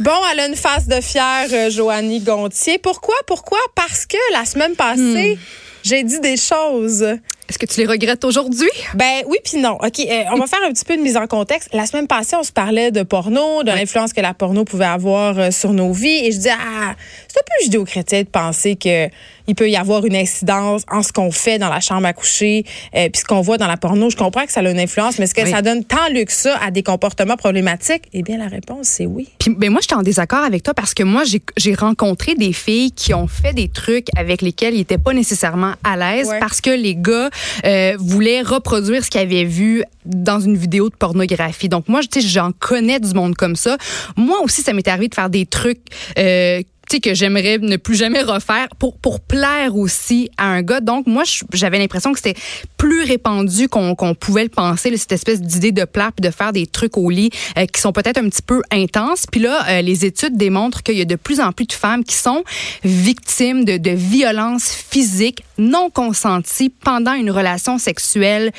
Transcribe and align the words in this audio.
Bon, 0.00 0.12
elle 0.32 0.40
a 0.40 0.46
une 0.46 0.56
face 0.56 0.86
de 0.88 1.00
fière, 1.00 1.46
euh, 1.52 1.68
Joanie 1.70 2.20
Gontier. 2.20 2.78
Pourquoi? 2.78 3.14
Pourquoi? 3.26 3.58
Parce 3.74 4.06
que 4.06 4.16
la 4.32 4.44
semaine 4.46 4.74
passée, 4.74 5.34
Hmm. 5.36 5.40
j'ai 5.82 6.02
dit 6.04 6.20
des 6.20 6.36
choses. 6.38 7.04
Est-ce 7.50 7.58
que 7.58 7.66
tu 7.66 7.80
les 7.80 7.86
regrettes 7.86 8.24
aujourd'hui? 8.24 8.68
Ben 8.94 9.24
oui 9.26 9.36
puis 9.44 9.60
non. 9.60 9.72
OK, 9.72 9.98
euh, 9.98 10.22
on 10.32 10.36
va 10.38 10.46
faire 10.46 10.60
un 10.64 10.70
petit 10.72 10.84
peu 10.84 10.96
de 10.96 11.02
mise 11.02 11.16
en 11.16 11.26
contexte. 11.26 11.68
La 11.72 11.84
semaine 11.84 12.06
passée, 12.06 12.36
on 12.36 12.44
se 12.44 12.52
parlait 12.52 12.92
de 12.92 13.02
porno, 13.02 13.64
de 13.64 13.72
l'influence 13.72 14.12
que 14.12 14.20
la 14.20 14.34
porno 14.34 14.64
pouvait 14.64 14.84
avoir 14.84 15.36
euh, 15.36 15.50
sur 15.50 15.72
nos 15.72 15.92
vies 15.92 16.26
et 16.26 16.30
je 16.30 16.38
dis 16.38 16.48
ah, 16.48 16.94
c'est 17.26 17.38
un 17.40 17.42
peu 17.44 17.64
judéo-chrétien 17.64 18.22
de 18.22 18.28
penser 18.28 18.76
que 18.76 19.08
il 19.48 19.56
peut 19.56 19.68
y 19.68 19.74
avoir 19.76 20.04
une 20.06 20.14
incidence 20.14 20.82
en 20.88 21.02
ce 21.02 21.12
qu'on 21.12 21.32
fait 21.32 21.58
dans 21.58 21.70
la 21.70 21.80
chambre 21.80 22.06
à 22.06 22.12
coucher 22.12 22.64
euh, 22.94 23.08
puis 23.08 23.22
ce 23.22 23.24
qu'on 23.24 23.40
voit 23.40 23.58
dans 23.58 23.66
la 23.66 23.76
porno. 23.76 24.08
Je 24.08 24.16
comprends 24.16 24.46
que 24.46 24.52
ça 24.52 24.60
a 24.60 24.70
une 24.70 24.78
influence, 24.78 25.18
mais 25.18 25.24
est-ce 25.24 25.34
que 25.34 25.42
Oui. 25.42 25.50
ça 25.50 25.60
donne 25.60 25.82
tant 25.82 26.08
lieu 26.14 26.22
que 26.24 26.32
ça 26.32 26.56
à 26.64 26.70
des 26.70 26.84
comportements 26.84 27.36
problématiques? 27.36 28.04
Eh 28.12 28.22
bien 28.22 28.38
la 28.38 28.46
réponse 28.46 28.86
c'est 28.86 29.06
oui. 29.06 29.28
Puis 29.40 29.52
ben 29.58 29.70
moi, 29.72 29.80
j'étais 29.80 29.96
en 29.96 30.02
désaccord 30.02 30.44
avec 30.44 30.62
toi 30.62 30.72
parce 30.72 30.94
que 30.94 31.02
moi, 31.02 31.24
j'ai- 31.24 31.74
rencontré 31.74 32.34
des 32.36 32.52
filles 32.52 32.92
qui 32.92 33.12
ont 33.14 33.26
fait 33.26 33.52
des 33.54 33.68
trucs 33.68 34.06
avec 34.16 34.42
lesquels 34.42 34.74
ils 34.74 34.80
étaient 34.80 34.98
pas 34.98 35.12
nécessairement 35.14 35.72
à 35.82 35.96
l'aise 35.96 36.30
parce 36.40 36.60
que 36.60 36.70
les 36.70 36.94
gars 36.94 37.30
euh, 37.64 37.96
voulaient 37.98 38.42
reproduire 38.42 39.04
ce 39.04 39.10
qu'ils 39.10 39.20
avaient 39.20 39.44
vu 39.44 39.84
dans 40.04 40.40
une 40.40 40.56
vidéo 40.56 40.88
de 40.88 40.96
pornographie. 40.96 41.68
Donc 41.68 41.88
moi, 41.88 42.00
j'en 42.20 42.52
connais 42.52 43.00
du 43.00 43.12
monde 43.14 43.34
comme 43.36 43.56
ça. 43.56 43.76
Moi 44.16 44.40
aussi, 44.42 44.62
ça 44.62 44.72
m'est 44.72 44.86
arrivé 44.88 45.08
de 45.08 45.14
faire 45.14 45.30
des 45.30 45.46
trucs. 45.46 45.80
Euh, 46.18 46.62
que 46.98 47.14
j'aimerais 47.14 47.58
ne 47.58 47.76
plus 47.76 47.94
jamais 47.94 48.22
refaire 48.22 48.68
pour 48.78 48.96
pour 48.98 49.20
plaire 49.20 49.76
aussi 49.76 50.30
à 50.36 50.46
un 50.46 50.62
gars. 50.62 50.80
Donc 50.80 51.06
moi 51.06 51.22
j'avais 51.52 51.78
l'impression 51.78 52.12
que 52.12 52.18
c'était 52.18 52.38
plus 52.76 53.04
répandu 53.04 53.68
qu'on 53.68 53.94
qu'on 53.94 54.14
pouvait 54.14 54.42
le 54.42 54.48
penser 54.48 54.96
cette 54.96 55.12
espèce 55.12 55.40
d'idée 55.40 55.70
de 55.70 55.84
plaire 55.84 56.10
puis 56.12 56.28
de 56.28 56.34
faire 56.34 56.52
des 56.52 56.66
trucs 56.66 56.96
au 56.96 57.08
lit 57.10 57.30
euh, 57.56 57.66
qui 57.66 57.80
sont 57.80 57.92
peut-être 57.92 58.18
un 58.18 58.28
petit 58.28 58.42
peu 58.42 58.62
intenses. 58.72 59.26
Puis 59.30 59.40
là 59.40 59.68
euh, 59.68 59.82
les 59.82 60.04
études 60.04 60.36
démontrent 60.36 60.82
qu'il 60.82 60.98
y 60.98 61.02
a 61.02 61.04
de 61.04 61.16
plus 61.16 61.38
en 61.38 61.52
plus 61.52 61.66
de 61.66 61.72
femmes 61.72 62.02
qui 62.02 62.16
sont 62.16 62.42
victimes 62.82 63.64
de 63.64 63.76
de 63.76 63.90
violences 63.90 64.72
physiques 64.72 65.44
non 65.58 65.90
consenties 65.90 66.70
pendant 66.70 67.12
une 67.12 67.30
relation 67.30 67.78
sexuelle 67.78 68.50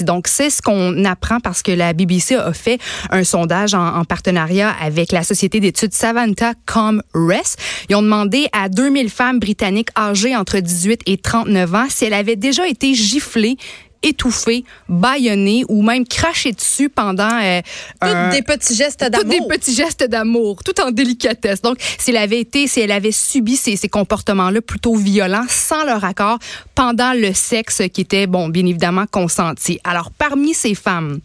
Donc, 0.00 0.26
c'est 0.26 0.50
ce 0.50 0.60
qu'on 0.60 1.04
apprend 1.04 1.38
parce 1.40 1.62
que 1.62 1.70
la 1.70 1.92
BBC 1.92 2.34
a 2.34 2.52
fait 2.52 2.80
un 3.10 3.22
sondage 3.22 3.74
en, 3.74 3.96
en 3.96 4.04
partenariat 4.04 4.74
avec 4.80 5.12
la 5.12 5.22
société 5.22 5.60
d'études 5.60 5.92
Savanta 5.92 6.54
ComRes. 6.66 7.56
Ils 7.88 7.94
ont 7.94 8.02
demandé 8.02 8.48
à 8.52 8.68
2000 8.68 9.08
femmes 9.08 9.38
britanniques 9.38 9.90
âgées 9.96 10.34
entre 10.34 10.58
18 10.58 11.02
et 11.06 11.18
39 11.18 11.74
ans 11.74 11.86
si 11.88 12.04
elles 12.06 12.14
avaient 12.14 12.36
déjà 12.36 12.66
été 12.66 12.94
giflées 12.94 13.56
étouffées, 14.06 14.64
bâillonnées 14.88 15.64
ou 15.68 15.82
même 15.82 16.06
crachées 16.06 16.52
dessus 16.52 16.88
pendant 16.88 17.28
euh, 17.42 17.60
un- 18.00 18.30
des 18.30 18.42
petits 18.42 18.74
gestes 18.74 19.00
tous 19.04 19.10
d'amour. 19.10 19.48
des 19.48 19.54
petits 19.58 19.74
gestes 19.74 20.04
d'amour, 20.04 20.62
tout 20.64 20.80
en 20.80 20.90
délicatesse. 20.90 21.60
Donc, 21.62 21.78
si 21.98 22.10
elle 22.10 22.16
avait 22.18 22.40
été, 22.40 22.66
si 22.66 22.80
elle 22.80 22.92
avait 22.92 23.12
subi 23.12 23.56
ces, 23.56 23.76
ces 23.76 23.88
comportements-là 23.88 24.60
plutôt 24.60 24.94
violents, 24.96 25.46
sans 25.48 25.84
leur 25.84 26.04
accord, 26.04 26.38
pendant 26.74 27.12
le 27.12 27.32
sexe 27.34 27.82
qui 27.92 28.00
était, 28.02 28.26
bon, 28.26 28.48
bien 28.48 28.64
évidemment, 28.66 29.06
consenti. 29.10 29.78
Alors, 29.84 30.10
parmi 30.10 30.54
ces 30.54 30.74
femmes, 30.74 31.20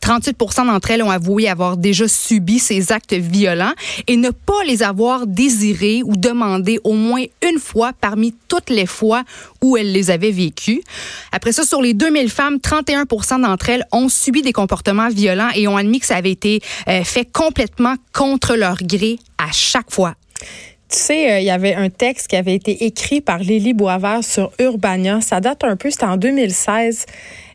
38 0.00 0.36
d'entre 0.66 0.90
elles 0.90 1.02
ont 1.02 1.10
avoué 1.10 1.48
avoir 1.48 1.76
déjà 1.76 2.08
subi 2.08 2.58
ces 2.58 2.92
actes 2.92 3.14
violents 3.14 3.72
et 4.06 4.16
ne 4.16 4.30
pas 4.30 4.64
les 4.66 4.82
avoir 4.82 5.26
désirés 5.26 6.02
ou 6.04 6.16
demandés 6.16 6.78
au 6.84 6.94
moins 6.94 7.24
une 7.48 7.58
fois 7.58 7.92
parmi 8.00 8.34
toutes 8.48 8.70
les 8.70 8.86
fois 8.86 9.22
où 9.62 9.76
elles 9.76 9.92
les 9.92 10.10
avaient 10.10 10.30
vécus. 10.30 10.80
Après 11.30 11.52
ça, 11.52 11.64
sur 11.64 11.80
les 11.82 11.94
2000 11.94 12.30
femmes, 12.30 12.56
31% 12.56 13.42
d'entre 13.42 13.70
elles 13.70 13.84
ont 13.92 14.08
subi 14.08 14.42
des 14.42 14.52
comportements 14.52 15.08
violents 15.08 15.50
et 15.54 15.68
ont 15.68 15.76
admis 15.76 16.00
que 16.00 16.06
ça 16.06 16.16
avait 16.16 16.30
été 16.30 16.60
euh, 16.88 17.04
fait 17.04 17.24
complètement 17.30 17.94
contre 18.12 18.54
leur 18.56 18.76
gré 18.82 19.18
à 19.38 19.52
chaque 19.52 19.90
fois. 19.90 20.14
Tu 20.92 20.98
sais, 20.98 21.32
euh, 21.32 21.40
il 21.40 21.46
y 21.46 21.50
avait 21.50 21.74
un 21.74 21.88
texte 21.88 22.28
qui 22.28 22.36
avait 22.36 22.54
été 22.54 22.84
écrit 22.84 23.22
par 23.22 23.38
Lily 23.38 23.72
Boisvert 23.72 24.22
sur 24.22 24.52
Urbania. 24.58 25.22
Ça 25.22 25.40
date 25.40 25.64
un 25.64 25.76
peu, 25.76 25.90
c'était 25.90 26.04
en 26.04 26.18
2016. 26.18 27.06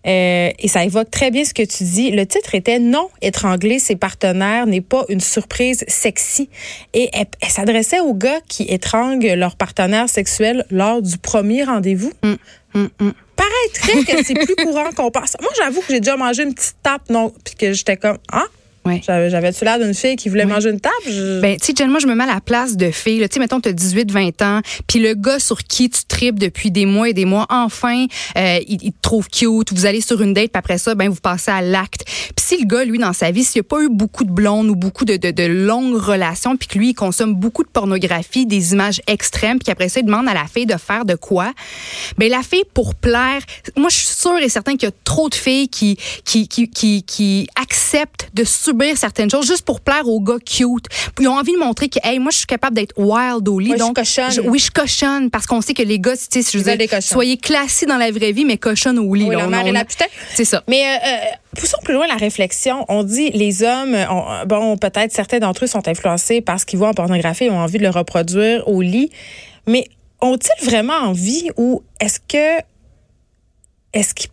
Euh, 0.08 0.52
et 0.58 0.68
ça 0.68 0.84
évoque 0.84 1.12
très 1.12 1.32
bien 1.32 1.44
ce 1.44 1.54
que 1.54 1.64
tu 1.64 1.84
dis. 1.84 2.12
Le 2.12 2.26
titre 2.26 2.56
était 2.56 2.80
Non, 2.80 3.10
étrangler 3.22 3.80
ses 3.80 3.96
partenaires 3.96 4.66
n'est 4.66 4.82
pas 4.82 5.06
une 5.10 5.20
surprise 5.20 5.84
sexy. 5.88 6.50
Et 6.94 7.10
elle, 7.14 7.26
elle 7.42 7.50
s'adressait 7.50 8.00
aux 8.00 8.14
gars 8.14 8.40
qui 8.48 8.64
étranglent 8.64 9.34
leur 9.34 9.56
partenaire 9.56 10.10
sexuel 10.10 10.66
lors 10.72 11.02
du 11.02 11.18
premier 11.18 11.64
rendez-vous. 11.64 12.12
Hum, 12.24 12.38
hum. 12.74 13.14
Paraîtrait 13.36 14.04
que 14.04 14.24
c'est 14.24 14.34
plus 14.34 14.56
courant 14.66 14.90
qu'on 14.96 15.12
pense. 15.12 15.36
Moi, 15.42 15.52
j'avoue 15.58 15.82
que 15.82 15.88
j'ai 15.90 16.00
déjà 16.00 16.18
mangé 16.18 16.44
une 16.44 16.54
petite 16.54 16.78
tape, 16.82 17.10
non, 17.10 17.34
puis 17.44 17.56
que 17.56 17.74
j'étais 17.74 17.98
comme 17.98 18.18
Ah, 18.32 18.46
Ouais. 18.88 19.02
j'avais-tu 19.06 19.64
l'air 19.66 19.80
d'une 19.80 19.94
fille 19.94 20.16
qui 20.16 20.30
voulait 20.30 20.46
Ouais. 20.46 20.52
manger 20.54 20.70
une 20.70 20.80
tape? 20.80 20.92
Je- 21.08 21.40
Ben, 21.42 21.58
tu 21.60 21.74
sais, 21.76 21.88
moi, 21.88 22.00
je 22.00 22.08
me 22.08 22.16
mets 22.16 22.24
à 22.24 22.28
la 22.36 22.42
place 22.42 22.76
de 22.78 22.92
filles. 22.92 23.20
là. 23.20 23.28
Tu 23.28 23.36
sais, 23.36 23.40
mettons, 23.40 23.60
tu 23.60 23.70
as 23.70 23.74
18, 23.74 24.12
20 24.12 24.42
ans, 24.42 24.62
puis 24.88 25.00
le 25.00 25.14
gars 25.14 25.40
sur 25.40 25.64
qui 25.64 25.90
tu 25.90 26.02
tripes 26.08 26.40
depuis 26.40 26.72
des 26.72 26.86
mois 26.86 27.10
et 27.10 27.14
des 27.14 27.26
mois, 27.26 27.46
enfin, 27.50 28.06
euh, 28.38 28.60
il, 28.68 28.78
il 28.82 28.92
te 28.92 29.02
trouve 29.02 29.28
cute, 29.30 29.72
vous 29.74 29.86
allez 29.86 30.02
sur 30.02 30.22
une 30.22 30.34
date, 30.34 30.52
puis 30.52 30.60
après 30.60 30.78
ça, 30.78 30.96
ben, 30.96 31.10
vous 31.10 31.20
passez 31.22 31.52
à 31.52 31.62
l'acte. 31.62 32.04
Puis 32.06 32.46
si 32.46 32.58
le 32.60 32.66
gars, 32.66 32.84
lui, 32.86 32.98
dans 32.98 33.14
sa 33.14 33.32
vie, 33.32 33.44
s'il 33.44 33.60
n'a 33.60 33.64
pas 33.64 33.82
eu 33.82 33.90
beaucoup 33.90 34.24
de 34.24 34.32
blondes 34.32 34.70
ou 34.70 34.76
beaucoup 34.76 35.06
de, 35.06 35.18
de, 35.18 35.32
de 35.32 35.44
longues 35.44 35.98
relations, 35.98 36.56
puis 36.58 36.68
que 36.68 36.78
lui, 36.78 36.90
il 36.90 36.94
consomme 36.94 37.34
beaucoup 37.36 37.64
de 37.64 37.70
pornographie, 37.70 38.46
des 38.46 38.74
images 38.74 39.02
extrêmes, 39.08 39.58
puis 39.60 39.66
qu'après 39.66 39.90
ça, 39.90 40.00
il 40.00 40.06
demande 40.06 40.28
à 40.28 40.34
la 40.34 40.46
fille 40.46 40.66
de 40.66 40.78
faire 40.78 41.06
de 41.06 41.16
quoi, 41.16 41.52
ben, 42.18 42.30
la 42.30 42.42
fille, 42.44 42.64
pour 42.74 42.96
plaire, 42.96 43.42
moi, 43.76 43.90
je 43.90 43.96
suis 43.98 44.08
sûre 44.08 44.38
et 44.38 44.50
certain 44.50 44.74
qu'il 44.78 44.84
y 44.88 44.92
a 44.92 44.96
trop 45.04 45.30
de 45.30 45.36
filles 45.36 45.68
qui, 45.70 45.98
qui, 46.26 46.48
qui, 46.48 46.70
qui, 46.70 47.04
qui 47.04 47.48
acceptent 47.60 48.30
de 48.34 48.44
subir 48.44 48.77
certaines 48.96 49.30
choses 49.30 49.48
juste 49.48 49.64
pour 49.64 49.82
plaire 49.82 50.08
aux 50.08 50.20
gars 50.22 50.38
cute. 50.46 50.88
Puis 51.16 51.26
ils 51.26 51.28
ont 51.28 51.38
envie 51.38 51.54
de 51.54 51.58
montrer 51.58 51.90
que, 51.90 52.00
hey, 52.04 52.20
moi, 52.20 52.32
je 52.32 52.38
suis 52.38 52.46
capable 52.48 52.76
d'être 52.76 52.94
wild 52.98 53.48
au 53.48 53.60
lit. 53.60 53.68
Moi, 53.70 53.78
je 53.78 53.82
donc, 53.82 53.96
cochonne. 53.96 54.32
oui, 54.50 54.60
je 54.60 54.72
cochonne 54.72 55.30
parce 55.30 55.46
qu'on 55.46 55.62
sait 55.62 55.74
que 55.74 55.84
les 55.84 56.00
gars, 56.00 56.16
tu 56.16 56.42
sais, 56.44 56.52
je 56.52 56.64
veux 56.64 56.76
dire, 56.78 56.88
soyez 57.02 57.38
classés 57.38 57.86
dans 57.86 57.98
la 57.98 58.12
vraie 58.12 58.32
vie, 58.32 58.46
mais 58.46 58.58
cochonne 58.58 59.00
au 59.00 59.14
lit. 59.14 59.26
Oui, 59.26 59.32
là. 59.36 59.42
la 59.42 59.48
On- 59.48 59.50
mère 59.50 59.66
et 59.66 59.70
on- 59.70 59.74
la 59.74 59.86
putain. 59.86 60.06
C'est 60.36 60.46
ça. 60.46 60.64
Mais 60.68 60.84
euh, 60.84 61.08
euh, 61.08 61.60
poussons 61.60 61.78
plus 61.84 61.94
loin 61.94 62.08
la 62.08 62.16
réflexion. 62.16 62.86
On 62.90 63.04
dit 63.04 63.30
les 63.32 63.64
hommes, 63.64 63.96
euh, 63.96 64.46
bon, 64.46 64.78
peut-être 64.78 65.12
certains 65.12 65.40
d'entre 65.40 65.64
eux 65.64 65.68
sont 65.68 65.88
influencés 65.88 66.42
par 66.42 66.60
ce 66.60 66.66
qu'ils 66.66 66.80
voient 66.80 66.90
en 66.90 66.94
pornographie 66.94 67.46
et 67.46 67.50
ont 67.52 67.60
envie 67.60 67.78
de 67.80 67.84
le 67.84 67.90
reproduire 67.90 68.68
au 68.68 68.82
lit. 68.82 69.10
Mais 69.66 69.86
ont-ils 70.22 70.66
vraiment 70.66 70.94
envie 70.96 71.50
ou 71.58 71.84
est-ce 72.00 72.20
que 72.20 72.64
est-ce 73.94 74.14
qu'ils 74.14 74.30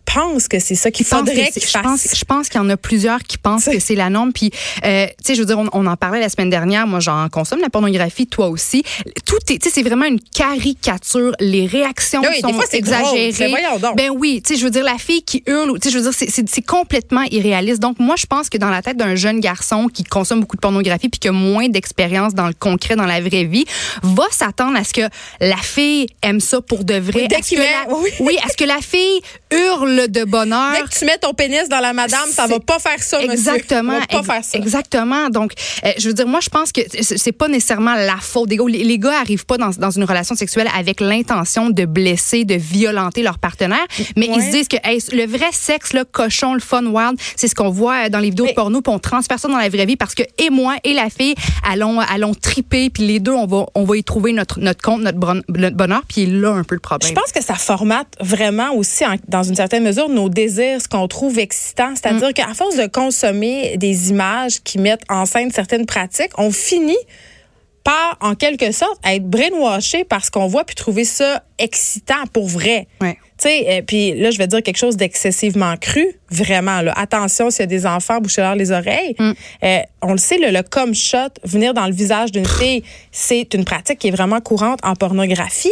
que 0.49 0.59
c'est 0.59 0.75
ça 0.75 0.91
qu'il 0.91 1.05
faudrait 1.05 1.51
qu'ils 1.51 1.61
je 1.65 1.71
pense, 1.79 2.01
fassent? 2.03 2.17
je 2.17 2.25
pense 2.25 2.49
qu'il 2.49 2.59
y 2.61 2.63
en 2.63 2.69
a 2.69 2.77
plusieurs 2.77 3.19
qui 3.23 3.37
pensent 3.37 3.65
que 3.65 3.79
c'est 3.79 3.95
la 3.95 4.09
norme. 4.09 4.31
Puis, 4.33 4.51
euh, 4.85 5.05
tu 5.07 5.13
sais, 5.23 5.35
je 5.35 5.39
veux 5.41 5.45
dire, 5.45 5.59
on, 5.59 5.67
on 5.73 5.85
en 5.87 5.95
parlait 5.95 6.19
la 6.19 6.29
semaine 6.29 6.49
dernière. 6.49 6.87
Moi, 6.87 6.99
j'en 6.99 7.27
consomme 7.29 7.59
la 7.61 7.69
pornographie, 7.69 8.27
toi 8.27 8.47
aussi. 8.47 8.83
Tout 9.25 9.37
est, 9.49 9.57
tu 9.61 9.69
sais, 9.69 9.75
c'est 9.75 9.83
vraiment 9.83 10.05
une 10.05 10.19
caricature. 10.19 11.33
Les 11.39 11.65
réactions 11.67 12.21
Oui, 12.21 12.35
des 12.35 12.41
sont 12.41 12.53
fois, 12.53 12.65
drôle. 12.65 12.75
exagérées. 12.75 13.33
Mais 13.39 13.49
voyons 13.49 13.77
donc. 13.79 13.97
Ben 13.97 14.09
oui, 14.15 14.41
tu 14.45 14.53
sais, 14.53 14.59
je 14.59 14.65
veux 14.65 14.71
dire, 14.71 14.83
la 14.83 14.97
fille 14.97 15.23
qui 15.23 15.43
hurle, 15.47 15.79
tu 15.79 15.89
sais, 15.89 15.93
je 15.93 15.99
veux 15.99 16.09
dire, 16.09 16.13
c'est- 16.13 16.61
complètement 16.65 17.23
irréaliste. 17.31 17.79
Donc, 17.81 17.99
moi, 17.99 18.15
je 18.17 18.25
pense 18.25 18.49
que 18.49 18.57
dans 18.57 18.69
la 18.69 18.81
tête 18.81 18.97
d'un 18.97 19.15
jeune 19.15 19.39
garçon 19.39 19.87
qui 19.87 20.03
consomme 20.03 20.39
beaucoup 20.41 20.55
de 20.55 20.61
pornographie 20.61 21.09
puis 21.09 21.19
qui 21.19 21.27
a 21.27 21.31
moins 21.31 21.67
d'expérience 21.69 22.33
dans 22.33 22.47
le 22.47 22.53
concret, 22.53 22.95
dans 22.95 23.05
la 23.05 23.21
vraie 23.21 23.43
vie, 23.43 23.65
va 24.01 24.23
s'attendre 24.31 24.77
à 24.77 24.83
ce 24.83 24.93
que 24.93 25.01
la 25.41 25.57
fille 25.57 26.07
aime 26.21 26.39
ça 26.39 26.61
pour 26.61 26.83
de 26.83 26.95
vrai. 26.95 27.27
Est-ce 27.29 27.55
que 27.55 28.23
oui, 28.23 28.37
est-ce 28.47 28.57
que 28.57 28.63
la 28.63 28.79
fille 28.81 29.21
hurle 29.51 30.04
de 30.07 30.23
bonheur? 30.23 30.71
Dès 30.73 30.81
que 30.83 30.97
tu 30.99 31.05
mets 31.05 31.17
ton 31.17 31.33
pénis 31.33 31.67
dans 31.69 31.79
la 31.79 31.93
madame, 31.93 32.29
ça 32.31 32.47
va 32.47 32.59
pas 32.59 32.79
faire 32.79 33.01
ça, 33.01 33.17
monsieur. 33.17 33.31
Exactement. 33.33 33.93
Ça 33.93 33.99
va 33.99 34.05
pas 34.07 34.17
ex- 34.17 34.25
faire 34.27 34.43
ça. 34.43 34.57
Exactement. 34.57 35.29
Donc, 35.29 35.53
euh, 35.85 35.91
je 35.97 36.07
veux 36.07 36.13
dire, 36.13 36.27
moi, 36.27 36.39
je 36.41 36.49
pense 36.49 36.71
que 36.71 36.81
c'est 37.01 37.31
pas 37.31 37.47
nécessairement 37.47 37.95
la 37.95 38.17
faute 38.19 38.49
des 38.49 38.57
gars. 38.57 38.65
Les, 38.67 38.83
les 38.83 38.99
gars 38.99 39.19
arrivent 39.19 39.45
pas 39.45 39.57
dans, 39.57 39.69
dans 39.69 39.91
une 39.91 40.03
relation 40.03 40.35
sexuelle 40.35 40.67
avec 40.77 40.99
l'intention 41.01 41.69
de 41.69 41.85
blesser, 41.85 42.45
de 42.45 42.55
violenter 42.55 43.21
leur 43.23 43.39
partenaire, 43.39 43.85
mais 44.15 44.27
ils 44.27 44.41
se 44.43 44.51
disent 44.51 44.67
que 44.67 44.77
hey, 44.83 44.99
le 45.11 45.25
vrai 45.25 45.49
sexe, 45.51 45.93
le 45.93 46.03
cochon, 46.03 46.53
le 46.53 46.59
fun 46.59 46.85
wild, 46.85 47.19
c'est 47.35 47.47
ce 47.47 47.55
qu'on 47.55 47.69
voit 47.69 48.05
euh, 48.05 48.09
dans 48.09 48.19
les 48.19 48.29
vidéos 48.29 48.45
Mais- 48.45 48.51
de 48.51 48.55
porno, 48.55 48.81
puis 48.81 48.93
on 48.93 48.99
transfère 48.99 49.39
ça 49.39 49.47
dans 49.47 49.57
la 49.57 49.69
vraie 49.69 49.85
vie 49.85 49.95
parce 49.95 50.15
que 50.15 50.23
et 50.37 50.49
moi 50.49 50.75
et 50.83 50.93
la 50.93 51.09
fille 51.09 51.35
allons 51.69 51.99
allons 51.99 52.33
triper, 52.33 52.89
puis 52.89 53.07
les 53.07 53.19
deux, 53.19 53.31
on 53.31 53.45
va 53.45 53.65
on 53.75 53.83
va 53.83 53.97
y 53.97 54.03
trouver 54.03 54.33
notre 54.33 54.59
notre 54.59 54.81
compte, 54.81 55.01
notre, 55.01 55.17
bonheur, 55.17 56.01
puis 56.07 56.25
là 56.25 56.51
un 56.51 56.63
peu 56.63 56.75
le 56.75 56.81
problème. 56.81 57.09
Je 57.09 57.15
pense 57.19 57.31
que 57.31 57.43
ça 57.43 57.55
formate 57.55 58.07
vraiment 58.19 58.73
aussi, 58.75 59.05
en- 59.05 59.15
dans 59.27 59.43
une 59.43 59.55
certaine 59.55 59.83
mesure, 59.83 59.94
nos 60.09 60.29
désirs, 60.29 60.81
ce 60.81 60.87
qu'on 60.87 61.07
trouve 61.07 61.39
excitant. 61.39 61.93
C'est-à-dire 61.95 62.33
qu'à 62.33 62.53
force 62.53 62.75
de 62.75 62.87
consommer 62.87 63.77
des 63.77 64.09
images 64.09 64.61
qui 64.63 64.77
mettent 64.77 65.03
en 65.09 65.25
scène 65.25 65.51
certaines 65.51 65.85
pratiques, 65.85 66.31
on 66.37 66.51
finit 66.51 66.97
par, 67.83 68.17
en 68.19 68.35
quelque 68.35 68.71
sorte, 68.71 68.99
être 69.05 69.25
brainwashé 69.25 70.03
par 70.03 70.25
ce 70.25 70.31
qu'on 70.31 70.47
voit 70.47 70.63
puis 70.63 70.75
trouver 70.75 71.05
ça 71.05 71.43
excitant 71.59 72.25
pour 72.33 72.47
vrai. 72.47 72.87
Ouais. 72.99 73.17
Tu 73.45 73.51
sais, 73.51 73.65
euh, 73.69 73.81
puis 73.85 74.13
là, 74.15 74.31
je 74.31 74.37
vais 74.39 74.47
dire 74.47 74.63
quelque 74.63 74.77
chose 74.77 74.97
d'excessivement 74.97 75.75
cru, 75.77 76.05
vraiment. 76.31 76.81
Là. 76.81 76.93
Attention, 76.97 77.51
s'il 77.51 77.59
y 77.61 77.63
a 77.63 77.67
des 77.67 77.85
enfants, 77.85 78.19
bouchez-leur 78.19 78.55
les 78.55 78.71
oreilles. 78.71 79.15
Mm. 79.19 79.31
Euh, 79.63 79.79
on 80.01 80.11
le 80.13 80.17
sait, 80.17 80.37
le, 80.37 80.49
le 80.51 80.63
cum 80.63 80.95
shot, 80.95 81.17
venir 81.43 81.73
dans 81.73 81.85
le 81.85 81.93
visage 81.93 82.31
d'une 82.31 82.47
fille, 82.47 82.83
c'est 83.11 83.53
une 83.53 83.63
pratique 83.65 83.99
qui 83.99 84.07
est 84.07 84.11
vraiment 84.11 84.41
courante 84.41 84.79
en 84.83 84.95
pornographie. 84.95 85.69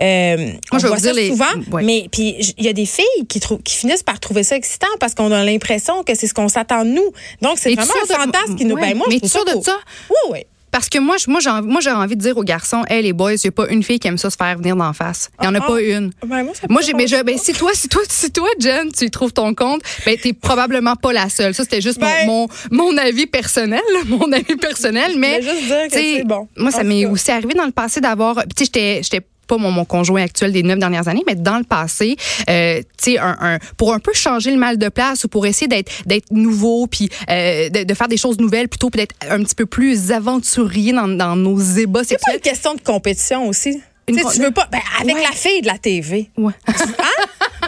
Euh, 0.00 0.52
on 0.72 0.78
je 0.78 0.86
voit 0.86 0.98
ça 0.98 1.12
les- 1.12 1.28
souvent, 1.28 1.44
ouais. 1.70 1.82
mais 1.84 2.06
puis 2.10 2.36
il 2.58 2.64
y 2.64 2.68
a 2.68 2.72
des 2.72 2.86
filles 2.86 3.26
qui, 3.28 3.38
qui 3.38 3.76
finissent 3.76 4.02
par 4.02 4.18
trouver 4.20 4.42
ça 4.42 4.56
excitant 4.56 4.88
parce 4.98 5.14
qu'on 5.14 5.30
a 5.30 5.44
l'impression 5.44 6.02
que 6.02 6.14
c'est 6.14 6.26
ce 6.26 6.34
qu'on 6.34 6.48
s'attend 6.48 6.84
de 6.84 6.90
nous. 6.90 7.12
Donc, 7.40 7.58
c'est 7.58 7.74
vraiment 7.74 7.92
un 8.02 8.06
de- 8.06 8.20
fantasme 8.20 8.56
qui 8.56 8.64
nous... 8.64 8.74
Ouais, 8.74 8.80
Ben, 8.92 8.96
moi, 8.96 9.06
mais 9.08 9.14
je 9.16 9.18
trouve 9.20 9.30
sûre 9.30 9.44
de 9.44 9.52
cool. 9.52 9.62
ça? 9.62 9.76
Oui, 10.10 10.16
oui. 10.32 10.38
Parce 10.72 10.88
que 10.88 10.98
moi, 10.98 11.16
moi, 11.28 11.38
j'ai 11.40 11.50
envie, 11.50 11.68
moi, 11.68 11.80
j'aurais 11.80 11.96
envie 12.02 12.16
de 12.16 12.20
dire 12.22 12.36
aux 12.36 12.42
garçons, 12.42 12.82
hey, 12.88 13.02
les 13.02 13.12
boys, 13.12 13.34
il 13.34 13.40
n'y 13.44 13.48
a 13.48 13.52
pas 13.52 13.68
une 13.68 13.82
fille 13.82 14.00
qui 14.00 14.08
aime 14.08 14.18
ça 14.18 14.30
se 14.30 14.36
faire 14.36 14.56
venir 14.56 14.74
d'en 14.74 14.92
face. 14.92 15.30
Il 15.40 15.42
n'y 15.42 15.48
en 15.48 15.60
a 15.60 15.62
Ah, 15.62 15.66
pas 15.68 15.76
ah. 15.76 15.80
une. 15.80 16.10
Ben, 16.26 16.42
moi, 16.42 16.54
ça 16.54 16.66
Moi, 16.68 16.80
j'ai, 16.82 16.94
mais 16.94 17.06
je, 17.06 17.22
ben, 17.22 17.36
si 17.38 17.52
toi, 17.52 17.70
si 17.74 17.88
toi, 17.88 18.00
si 18.08 18.32
toi, 18.32 18.48
Jen, 18.58 18.90
tu 18.90 19.04
y 19.04 19.10
trouves 19.10 19.32
ton 19.32 19.54
compte, 19.54 19.82
ben, 20.06 20.16
t'es 20.20 20.32
probablement 20.32 20.96
pas 20.96 21.12
la 21.12 21.28
seule. 21.28 21.54
Ça, 21.54 21.62
c'était 21.62 21.80
juste 21.82 22.00
mon- 22.00 22.06
Ben- 22.06 22.26
mon, 22.26 22.48
mon, 22.70 22.96
avis 22.96 23.26
personnel, 23.26 23.82
mon 24.06 24.32
avis 24.32 24.56
personnel, 24.56 25.12
mais. 25.18 25.42
Je 25.42 25.50
juste 25.50 25.64
dire 25.66 25.86
que 25.88 25.92
c'est 25.92 26.24
bon. 26.24 26.48
Moi, 26.56 26.70
ça 26.70 26.82
m'est 26.84 27.04
aussi 27.06 27.30
arrivé 27.30 27.54
dans 27.54 27.66
le 27.66 27.72
passé 27.72 28.00
d'avoir, 28.00 28.36
tu 28.36 28.42
sais, 28.58 28.64
j'étais, 28.64 29.00
j'étais 29.02 29.20
pas 29.46 29.56
mon, 29.58 29.70
mon 29.70 29.84
conjoint 29.84 30.22
actuel 30.22 30.52
des 30.52 30.62
neuf 30.62 30.78
dernières 30.78 31.08
années, 31.08 31.22
mais 31.26 31.34
dans 31.34 31.58
le 31.58 31.64
passé, 31.64 32.16
euh, 32.48 32.80
tu 33.02 33.12
sais, 33.12 33.18
un, 33.18 33.36
un, 33.40 33.58
pour 33.76 33.92
un 33.92 33.98
peu 33.98 34.12
changer 34.14 34.50
le 34.50 34.58
mal 34.58 34.78
de 34.78 34.88
place 34.88 35.24
ou 35.24 35.28
pour 35.28 35.46
essayer 35.46 35.68
d'être 35.68 35.90
d'être 36.06 36.30
nouveau, 36.30 36.86
puis 36.86 37.08
euh, 37.30 37.68
de, 37.68 37.84
de 37.84 37.94
faire 37.94 38.08
des 38.08 38.16
choses 38.16 38.38
nouvelles 38.38 38.68
plutôt, 38.68 38.90
puis 38.90 39.00
d'être 39.00 39.14
un 39.30 39.42
petit 39.42 39.54
peu 39.54 39.66
plus 39.66 40.12
aventurier 40.12 40.92
dans, 40.92 41.08
dans 41.08 41.36
nos 41.36 41.58
ébats 41.60 42.02
C'est 42.04 42.16
pas 42.24 42.34
une 42.34 42.40
question 42.40 42.74
de 42.74 42.80
compétition 42.80 43.46
aussi. 43.48 43.80
Une 44.08 44.16
Tu 44.16 44.40
veux 44.40 44.50
pas. 44.50 44.66
Ben, 44.72 44.80
avec 45.00 45.14
Ouais. 45.14 45.22
la 45.22 45.30
fille 45.30 45.60
de 45.62 45.66
la 45.68 45.78
TV. 45.78 46.28
Ouais. 46.36 46.52
tu 46.66 46.72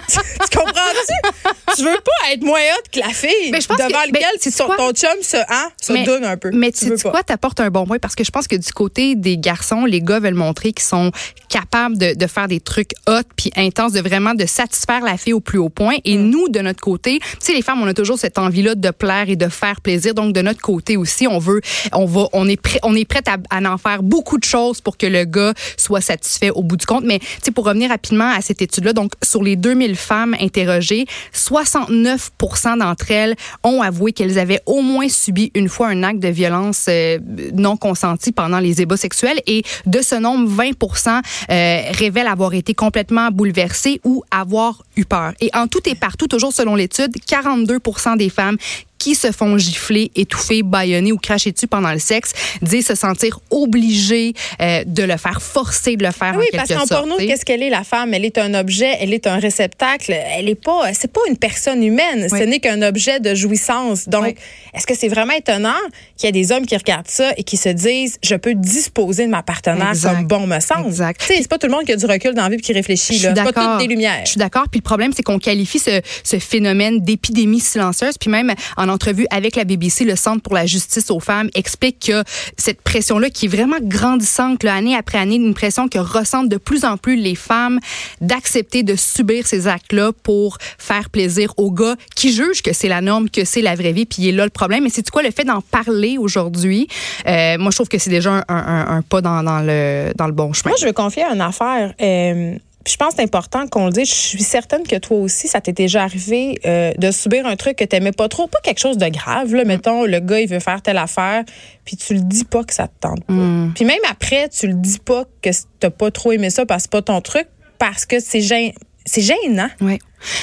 comprends-tu? 0.55 1.75
tu 1.77 1.83
veux 1.85 1.99
pas 2.05 2.33
être 2.33 2.43
moins 2.43 2.61
hot 2.61 2.83
que 2.93 3.01
la 3.01 3.09
fille 3.09 3.51
Mais 3.51 3.61
je 3.61 3.67
pense 3.67 3.79
devant 3.79 3.89
que- 3.89 4.09
lequel 4.09 4.23
mais 4.35 4.39
sais-tu 4.41 4.57
ton, 4.57 4.69
ton 4.77 4.93
chum 4.93 5.21
se, 5.23 5.37
hein, 5.37 5.69
se 5.81 5.93
Mais- 5.93 6.05
donne 6.05 6.25
un 6.25 6.37
peu. 6.37 6.51
Mais 6.53 6.71
tu 6.73 6.87
tu 6.91 6.97
sais 6.99 7.09
quoi, 7.11 7.23
t'apportes 7.23 7.61
un 7.61 7.71
bon 7.71 7.87
point 7.87 7.99
parce 7.99 8.15
que 8.15 8.25
je 8.25 8.31
pense 8.31 8.47
que 8.49 8.57
du 8.57 8.73
côté 8.73 9.15
des 9.15 9.39
garçons, 9.39 9.85
les 9.85 10.01
gars 10.01 10.21
veulent 10.21 10.35
montrer 10.35 10.73
qu'ils 10.73 10.85
sont 10.85 11.11
capables 11.49 11.97
de, 11.99 12.15
de 12.15 12.27
faire 12.27 12.49
des 12.49 12.61
trucs 12.61 12.91
hot 13.09 13.23
puis 13.37 13.51
intenses, 13.57 13.93
de 13.93 14.01
vraiment 14.01 14.35
de 14.35 14.47
satisfaire 14.47 15.01
la 15.03 15.17
fille 15.17 15.33
au 15.33 15.41
plus 15.41 15.59
haut 15.59 15.69
point. 15.69 15.97
Et 16.05 16.17
Mm. 16.17 16.31
nous, 16.31 16.49
de 16.49 16.61
notre 16.61 16.81
côté, 16.81 17.19
tu 17.21 17.27
sais, 17.41 17.53
les 17.55 17.63
femmes, 17.63 17.81
on 17.83 17.87
a 17.87 17.95
toujours 17.95 18.19
cette 18.19 18.39
envie-là 18.39 18.75
de 18.75 18.91
plaire 18.91 19.29
et 19.29 19.37
de 19.37 19.49
faire 19.49 19.81
plaisir. 19.81 20.15
Donc, 20.15 20.33
de 20.33 20.43
notre 20.43 20.61
côté 20.61 20.97
aussi, 20.97 21.27
on 21.27 21.39
veut, 21.39 21.61
on 21.93 22.05
va, 22.07 22.29
on 22.33 22.49
est 22.49 22.61
prêt, 22.61 22.79
on 22.83 22.95
est 22.95 23.05
prête 23.05 23.29
à, 23.29 23.37
à 23.51 23.61
en 23.73 23.79
faire 23.79 24.03
beaucoup 24.03 24.39
de 24.39 24.45
choses 24.45 24.81
pour 24.81 24.97
que 24.97 25.07
le 25.07 25.25
gars 25.25 25.55
soit 25.77 26.01
satisfait 26.01 26.51
au 26.51 26.63
bout 26.63 26.77
du 26.77 26.87
compte. 26.87 27.05
Mais, 27.05 27.19
tu 27.19 27.27
sais, 27.45 27.51
pour 27.51 27.65
revenir 27.67 27.91
rapidement 27.91 28.31
à 28.31 28.41
cette 28.41 28.63
étude-là, 28.63 28.93
donc, 28.93 29.13
sur 29.23 29.43
les 29.43 29.57
2000 29.57 29.94
femmes 29.95 30.35
interrogées, 30.41 31.07
69% 31.35 32.79
d'entre 32.79 33.11
elles 33.11 33.35
ont 33.63 33.83
avoué 33.83 34.13
qu'elles 34.13 34.39
avaient 34.39 34.61
au 34.67 34.83
moins 34.83 35.09
subi 35.09 35.51
une 35.55 35.69
fois 35.69 35.89
un 35.89 36.03
acte 36.03 36.21
de 36.21 36.29
violence 36.29 36.87
euh, 36.89 37.19
non 37.55 37.77
consenti 37.77 38.33
pendant 38.33 38.59
les 38.59 38.81
ébats 38.83 38.97
sexuels 38.97 39.41
et 39.47 39.63
de 39.87 40.01
ce 40.03 40.15
nombre 40.15 40.51
20% 40.51 41.23
euh, 41.51 41.81
révèlent 41.93 42.27
avoir 42.27 42.55
été 42.55 42.75
complètement 42.75 43.31
bouleversées 43.31 44.01
ou 44.05 44.23
avoir 44.31 44.83
eu 44.97 45.05
peur. 45.05 45.33
Et 45.41 45.51
en 45.55 45.67
tout 45.67 45.87
et 45.89 45.95
partout, 45.95 46.27
toujours 46.27 46.53
selon 46.53 46.75
l'étude, 46.75 47.13
42 47.27 47.79
des 48.17 48.29
femmes 48.29 48.57
qui 49.05 49.15
se 49.15 49.33
font 49.33 49.59
gifler, 49.59 50.11
étouffer, 50.17 50.63
bâillonner 50.63 51.13
ou 51.13 51.19
cracher 51.19 51.53
dessus 51.53 51.67
pendant 51.67 51.93
le 51.93 51.99
sexe 51.99 52.33
disent 52.63 52.87
se 52.87 52.95
sentir 52.95 53.39
obligées 53.51 54.33
euh, 54.63 54.83
de 54.87 55.03
le 55.03 55.19
faire, 55.19 55.43
forcées 55.43 55.97
de 55.97 56.07
le 56.07 56.11
faire 56.11 56.35
Oui, 56.39 56.47
en 56.55 56.57
parce 56.57 56.73
qu'en 56.73 56.87
porno, 56.87 57.17
qu'est-ce 57.19 57.45
qu'elle 57.45 57.63
est, 57.63 57.69
la 57.69 57.85
femme? 57.85 58.15
Elle 58.15 58.25
est 58.25 58.39
un 58.39 58.55
objet, 58.55 58.97
elle 59.01 59.13
est 59.13 59.27
un 59.27 59.39
réceptacle. 59.39 60.11
Elle 60.39 60.49
est 60.49 60.55
pas, 60.55 60.95
c'est 60.95 61.13
pas 61.13 61.21
une 61.29 61.37
personne 61.37 61.83
humaine. 61.83 62.29
Ce 62.31 62.37
n'est 62.45 62.61
qu'un 62.61 62.81
objet 62.81 63.21
de 63.21 63.35
jouissance. 63.35 64.09
Donc, 64.09 64.23
Oui. 64.25 64.35
est-ce 64.73 64.87
que 64.87 64.95
c'est 64.97 65.09
vraiment 65.09 65.35
étonnant 65.35 65.75
qu'il 66.17 66.27
y 66.27 66.29
ait 66.31 66.33
des 66.33 66.51
hommes 66.51 66.65
qui 66.65 66.75
regardent 66.75 67.09
ça 67.11 67.33
et 67.37 67.43
qui 67.45 67.59
se 67.59 67.69
disent, 67.69 68.17
je 68.23 68.37
peux 68.37 68.55
disposer 68.55 69.27
de 69.27 69.31
ma 69.31 69.43
partenaire 69.43 69.91
Exact. 69.91 70.15
comme 70.15 70.27
bon 70.27 70.47
me 70.47 70.61
semble? 70.61 70.87
Exact. 70.87 71.21
Tu 71.21 71.27
sais, 71.27 71.43
c'est 71.43 71.49
pas 71.49 71.59
tout 71.59 71.67
le 71.67 71.73
monde 71.75 71.85
qui 71.85 71.93
a 71.93 71.97
du 71.97 72.07
recul 72.07 72.33
dans 72.33 72.45
la 72.45 72.49
vie 72.49 72.55
et 72.57 72.61
qui 72.61 72.73
réfléchit, 72.73 73.19
C'est 73.19 73.35
pas 73.35 73.53
toutes 73.53 73.79
des 73.81 73.87
lumières. 73.87 74.23
Je 74.25 74.31
suis 74.31 74.39
d'accord. 74.39 74.65
Puis 74.71 74.81
le 74.81 74.85
problème, 74.85 75.13
c'est 75.15 75.23
qu'on 75.23 75.39
qualifie 75.39 75.79
ce, 75.79 76.01
ce 76.23 76.39
phénomène 76.39 77.01
d'épidémie 77.01 77.61
silencieuse. 77.61 78.17
Puis 78.17 78.31
même 78.31 78.55
en 78.79 78.89
entrevue 78.95 79.27
avec 79.31 79.57
la 79.57 79.65
BBC, 79.65 80.05
le 80.05 80.17
Centre 80.17 80.43
pour 80.43 80.55
la 80.55 80.67
justice 80.67 81.11
aux 81.11 81.21
femmes 81.21 81.51
explique 81.55 82.07
que 82.07 82.23
cette 82.57 82.81
pression-là, 82.83 83.31
qui 83.31 83.47
est 83.47 83.49
vraiment 83.49 83.77
grandissante, 83.81 84.63
là, 84.63 84.75
année 84.75 84.97
après 84.97 85.19
année, 85.19 85.37
une 85.37 85.55
pression 85.55 85.89
que 85.89 85.99
ressentent 85.99 86.49
de 86.49 86.57
plus 86.57 86.85
en 86.85 86.97
plus 86.97 87.17
les 87.17 87.35
femmes 87.35 87.81
d'accepter 88.21 88.83
de 88.83 88.97
subir 88.97 89.47
ces 89.47 89.67
actes-là 89.67 90.13
pour 90.23 90.59
faire 90.79 91.11
plaisir 91.11 91.53
aux 91.57 91.71
gars 91.71 91.97
qui 92.15 92.33
jugent 92.33 92.63
que 92.63 92.73
c'est 92.73 92.89
la 92.89 93.01
norme, 93.01 93.29
que 93.29 93.45
c'est 93.45 93.63
la 93.63 93.75
vraie 93.75 93.93
vie. 93.93 94.07
Puis 94.07 94.23
il 94.23 94.29
est 94.29 94.33
là 94.33 94.45
le 94.45 94.51
problème. 94.51 94.85
Mais 94.85 94.91
c'est 94.91 95.09
quoi 95.11 95.23
le 95.23 95.31
fait 95.31 95.45
d'en 95.45 95.61
parler 95.61 96.17
aujourd'hui? 96.19 96.89
Euh, 97.27 97.59
moi, 97.59 97.71
je 97.71 97.77
trouve 97.77 97.89
que 97.89 97.99
c'est 97.99 98.11
déjà 98.11 98.45
un, 98.49 99.03
pas 99.03 99.21
dans, 99.21 99.43
le, 99.43 100.13
dans 100.17 100.27
le 100.27 100.33
bon 100.33 100.53
chemin. 100.53 100.71
Moi, 100.71 100.79
je 100.81 100.87
veux 100.87 100.93
confier 100.93 101.25
une 101.25 101.41
affaire. 101.41 101.95
Euh, 102.01 102.57
je 102.87 102.97
pense 102.97 103.11
que 103.11 103.15
c'est 103.17 103.23
important 103.23 103.67
qu'on 103.67 103.87
le 103.87 103.93
dise. 103.93 104.09
Je 104.09 104.15
suis 104.15 104.43
certaine 104.43 104.83
que 104.83 104.97
toi 104.97 105.17
aussi, 105.19 105.49
ça 105.49 105.61
t'est 105.61 105.73
déjà 105.73 106.03
arrivé 106.03 106.59
euh, 106.67 106.93
de 106.99 107.11
subir 107.11 107.47
un 107.47 107.57
truc 107.57 107.77
que 107.77 107.85
t'aimais 107.85 108.13
pas 108.13 108.29
trop. 108.29 108.47
Pas 108.47 108.61
quelque 108.63 108.81
chose 108.81 108.99
de 108.99 109.09
grave. 109.09 109.55
Là. 109.55 109.65
Mettons, 109.65 110.05
le 110.05 110.21
gars, 110.21 110.41
il 110.41 110.49
veut 110.49 110.61
faire 110.61 110.83
telle 110.83 110.99
affaire, 110.99 111.45
puis 111.85 111.97
tu 111.97 112.15
le 112.15 112.21
dis 112.21 112.45
pas 112.45 112.63
que 112.65 112.75
ça 112.75 112.89
te 112.89 112.93
tente 113.01 113.25
pas. 113.25 113.33
Puis 113.75 113.85
même 113.85 113.99
après, 114.11 114.49
tu 114.49 114.67
le 114.67 114.75
dis 114.75 114.99
pas 114.99 115.25
que 115.41 115.51
t'as 115.81 115.91
pas 115.91 116.11
trop 116.11 116.33
aimé 116.33 116.51
ça 116.51 116.67
parce 116.67 116.83
que 116.83 116.91
c'est 116.93 117.03
pas 117.05 117.13
ton 117.13 117.21
truc, 117.21 117.47
parce 117.79 118.05
que 118.07 118.21
c'est 118.21 118.41
gênant. 118.41 118.73
C'est 119.07 119.21
gênant. 119.21 119.69
Oui. 119.81 119.99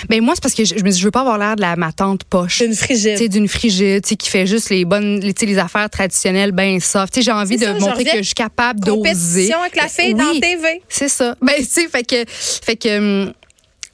Ben 0.09 0.21
moi 0.21 0.35
c'est 0.35 0.43
parce 0.43 0.53
que 0.53 0.63
je, 0.63 0.75
je 0.77 0.83
me 0.83 0.91
dis 0.91 0.99
je 0.99 1.05
veux 1.05 1.11
pas 1.11 1.21
avoir 1.21 1.39
l'air 1.39 1.55
de 1.55 1.61
la 1.61 1.75
ma 1.75 1.91
tante 1.91 2.23
poche. 2.23 2.59
C'est 2.59 2.65
une 2.65 2.75
frigide. 2.75 3.13
Tu 3.17 3.23
sais, 3.23 3.29
d'une 3.29 3.47
frigide, 3.47 4.03
tu 4.03 4.09
sais, 4.09 4.15
qui 4.15 4.29
fait 4.29 4.45
juste 4.45 4.69
les 4.69 4.85
bonnes, 4.85 5.19
les, 5.19 5.33
tu 5.33 5.41
sais, 5.41 5.45
les 5.47 5.57
affaires 5.57 5.89
traditionnelles, 5.89 6.51
ben 6.51 6.79
soft. 6.79 7.13
Tu 7.13 7.19
sais, 7.19 7.25
j'ai 7.25 7.31
envie 7.31 7.57
de 7.57 7.65
ça, 7.65 7.73
montrer 7.73 8.05
que 8.05 8.17
je 8.17 8.21
suis 8.21 8.35
capable 8.35 8.79
d'oser. 8.81 8.97
Compétition 8.97 9.59
avec 9.59 9.75
la 9.75 9.87
fille 9.87 10.13
dans 10.13 10.39
TV. 10.39 10.83
C'est 10.87 11.09
ça. 11.09 11.35
Ben, 11.41 11.55
tu 11.57 11.65
sais, 11.65 11.87
fait 11.87 12.03
que, 12.03 12.23
fait 12.27 12.75
que, 12.75 12.97
hum, 13.25 13.33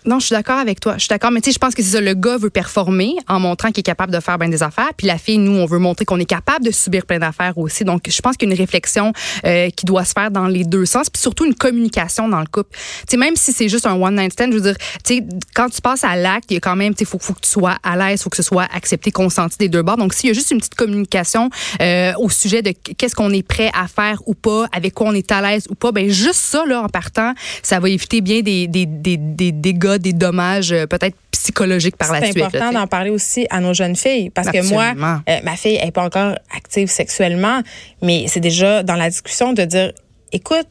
non, 0.06 0.20
je 0.20 0.28
suis 0.28 0.36
d'accord 0.36 0.58
avec 0.58 0.80
toi. 0.80 0.94
Je 0.94 1.02
suis 1.02 1.10
d'accord, 1.10 1.32
mais 1.32 1.42
tu 1.42 1.50
sais, 1.50 1.54
je 1.54 1.60
pense 1.60 1.76
que 1.76 1.84
c'est 1.84 1.92
ça. 1.92 2.02
Le 2.02 2.14
gars 2.14 2.38
veut 2.38 2.50
performer 2.50 3.16
en 3.28 3.40
montrant 3.40 3.70
qu'il 3.70 3.80
est 3.80 3.84
capable 3.84 4.14
de 4.14 4.20
faire 4.20 4.38
bien 4.38 4.48
des 4.48 4.64
affaires, 4.64 4.92
puis 4.96 5.08
la 5.08 5.18
fille, 5.18 5.38
nous, 5.38 5.52
on 5.52 5.66
veut 5.66 5.80
montrer 5.80 6.06
qu'on 6.06 6.20
est 6.20 6.26
capable 6.26 6.66
de 6.66 6.72
subir 6.72 7.06
plein 7.06 7.20
d'affaires 7.20 7.58
aussi. 7.58 7.84
Donc, 7.84 8.04
je 8.08 8.22
pense 8.22 8.38
qu'il 8.38 8.48
y 8.48 8.52
a 8.52 8.56
une 8.56 8.60
réflexion 8.60 9.12
euh, 9.46 9.70
qui 9.70 9.86
doit 9.86 10.06
se 10.06 10.14
faire 10.14 10.32
dans 10.32 10.48
les 10.48 10.64
deux 10.64 10.86
sens, 10.86 11.10
puis 11.10 11.22
surtout 11.22 11.46
une 11.46 11.56
communication 11.56 12.30
dans 12.30 12.40
le 12.40 12.46
couple. 12.46 12.70
Tu 12.72 13.12
sais, 13.12 13.18
même 13.18 13.36
si 13.36 13.52
c'est 13.52 13.70
juste 13.70 13.86
un 13.86 13.96
one 13.96 14.16
night 14.16 14.34
stand, 14.34 14.52
je 14.52 14.58
veux 14.58 14.64
dire, 14.64 14.78
tu 15.04 15.18
sais, 15.18 15.24
quand 15.54 15.70
tu 15.70 15.82
passes 15.82 16.04
à 16.04 16.16
l'acte, 16.16 16.52
il 16.52 16.56
y 16.56 16.58
a 16.58 16.62
quand 16.62 16.76
même, 16.76 16.94
tu 16.94 17.00
sais, 17.00 17.06
faut, 17.06 17.20
faut 17.20 17.34
que 17.34 17.42
tu 17.42 17.50
sois 17.50 17.78
à 17.84 17.98
l'aise, 17.98 18.22
faut 18.22 18.30
que 18.30 18.38
ce 18.38 18.44
soit 18.44 18.68
accepté, 18.74 19.12
consenti 19.12 19.58
des 19.58 19.70
deux 19.70 19.82
bords. 19.82 19.98
Donc, 19.98 20.14
s'il 20.14 20.28
y 20.28 20.32
a 20.32 20.34
juste 20.34 20.52
une 20.52 20.60
petite 20.60 20.76
communication 20.76 21.50
euh, 21.82 22.14
au 22.18 22.30
sujet 22.30 22.62
de 22.62 22.72
qu'est-ce 22.72 23.16
qu'on 23.16 23.32
est 23.32 23.44
prêt 23.44 23.72
à 23.74 23.88
faire 23.88 24.22
ou 24.26 24.36
pas, 24.36 24.68
avec 24.72 24.94
quoi 24.94 25.08
on 25.08 25.14
est 25.14 25.32
à 25.32 25.42
l'aise 25.42 25.68
ou 25.70 25.76
pas, 25.76 25.92
ben 25.92 26.10
juste 26.10 26.40
ça 26.40 26.66
là 26.66 26.82
en 26.82 26.88
partant, 26.90 27.34
ça 27.62 27.80
va 27.80 27.90
éviter 27.90 28.22
bien 28.22 28.42
des 28.42 28.68
des 28.68 28.86
des, 28.86 29.18
des 29.18 29.52
dégâts, 29.52 29.97
des 29.98 30.14
dommages 30.14 30.72
euh, 30.72 30.86
peut-être 30.86 31.16
psychologiques 31.32 31.96
par 31.98 32.12
la 32.12 32.20
C'est 32.20 32.32
suite. 32.32 32.38
là, 32.40 32.46
important 32.48 32.72
d'en 32.72 32.88
parler 32.88 33.10
aussi 33.10 33.48
à 33.50 33.60
nos 33.60 33.74
jeunes 33.74 33.96
filles 33.96 34.30
parce 34.30 34.50
que 34.50 34.68
moi, 34.70 34.94
euh, 35.30 35.38
ma 35.44 35.56
fille 35.56 35.80
n'est 35.84 35.92
pas 35.92 36.04
encore 36.04 36.36
active 36.56 36.90
sexuellement, 36.90 37.62
mais 38.02 38.26
c'est 38.28 38.40
déjà 38.40 38.84
dans 38.84 38.96
la 38.96 39.10
discussion 39.10 39.54
de 39.54 39.64
dire, 39.64 39.92
écoute, 40.32 40.68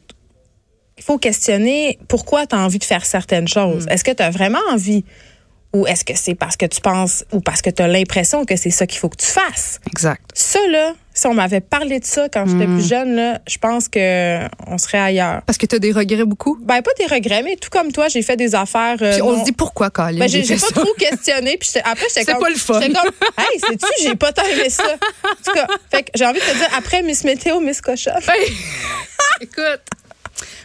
il 0.97 1.03
faut 1.03 1.17
questionner 1.17 1.99
pourquoi 2.07 2.47
tu 2.47 2.55
as 2.55 2.59
envie 2.59 2.79
de 2.79 2.83
faire 2.83 3.05
certaines 3.05 3.47
choses. 3.47 3.85
Mm. 3.85 3.89
Est-ce 3.91 4.03
que 4.03 4.11
tu 4.11 4.23
as 4.23 4.29
vraiment 4.29 4.59
envie? 4.71 5.05
Ou 5.73 5.85
est-ce 5.85 6.03
que 6.05 6.13
c'est 6.15 6.33
parce 6.33 6.57
que 6.57 6.65
tu 6.65 6.81
penses 6.81 7.25
ou 7.31 7.39
parce 7.39 7.61
que 7.61 7.69
tu 7.69 7.83
as 7.83 7.87
l'impression 7.87 8.45
que 8.45 8.55
c'est 8.55 8.69
ça 8.71 8.87
qu'il 8.87 8.99
faut 8.99 9.09
que 9.09 9.17
tu 9.17 9.27
fasses? 9.27 9.79
Exact. 9.91 10.21
Ça, 10.33 10.59
là, 10.71 10.93
si 11.17 11.25
on 11.27 11.33
m'avait 11.33 11.61
parlé 11.61 11.99
de 11.99 12.05
ça 12.05 12.29
quand 12.29 12.45
j'étais 12.45 12.67
Mm. 12.67 12.77
plus 12.77 12.87
jeune, 12.87 13.15
là, 13.15 13.39
je 13.47 13.57
pense 13.57 13.87
que 13.89 14.39
on 14.67 14.77
serait 14.77 14.99
ailleurs. 14.99 15.41
Parce 15.45 15.57
que 15.57 15.65
tu 15.65 15.75
as 15.75 15.79
des 15.79 15.91
regrets 15.91 16.23
beaucoup? 16.25 16.57
Ben, 16.61 16.81
pas 16.81 16.91
des 16.99 17.07
regrets, 17.07 17.41
mais 17.43 17.55
tout 17.55 17.69
comme 17.71 17.91
toi, 17.91 18.07
j'ai 18.07 18.21
fait 18.21 18.35
des 18.37 18.53
affaires. 18.53 18.97
euh, 19.01 19.13
Puis 19.13 19.21
on 19.23 19.31
non- 19.31 19.39
se 19.39 19.45
dit 19.45 19.51
pourquoi, 19.51 19.89
Colin? 19.89 20.19
ben, 20.19 20.29
j'ai 20.29 20.43
pas 20.43 20.57
ça? 20.57 20.67
trop 20.75 20.93
questionné. 20.93 21.57
Puis 21.57 21.69
après, 21.83 22.05
j'étais 22.09 22.23
C'est 22.25 22.31
comme. 22.33 22.41
pas 22.43 22.49
le 22.49 22.55
fun. 22.55 22.79
J'étais 22.81 22.93
comme, 22.93 23.11
hey, 23.37 23.59
sais-tu, 23.59 23.87
j'ai 24.03 24.15
pas 24.15 24.31
tant 24.31 24.43
aimé 24.45 24.69
ça. 24.69 24.83
En 24.85 25.43
tout 25.43 25.51
cas, 25.53 25.67
fait 25.91 26.03
que 26.03 26.09
j'ai 26.15 26.25
envie 26.25 26.39
de 26.39 26.45
te 26.45 26.55
dire, 26.57 26.69
après 26.77 27.01
Miss 27.01 27.23
Météo, 27.23 27.59
Miss 27.59 27.81
Cochon. 27.81 28.11
Hey! 28.29 28.51
Écoute. 29.41 29.81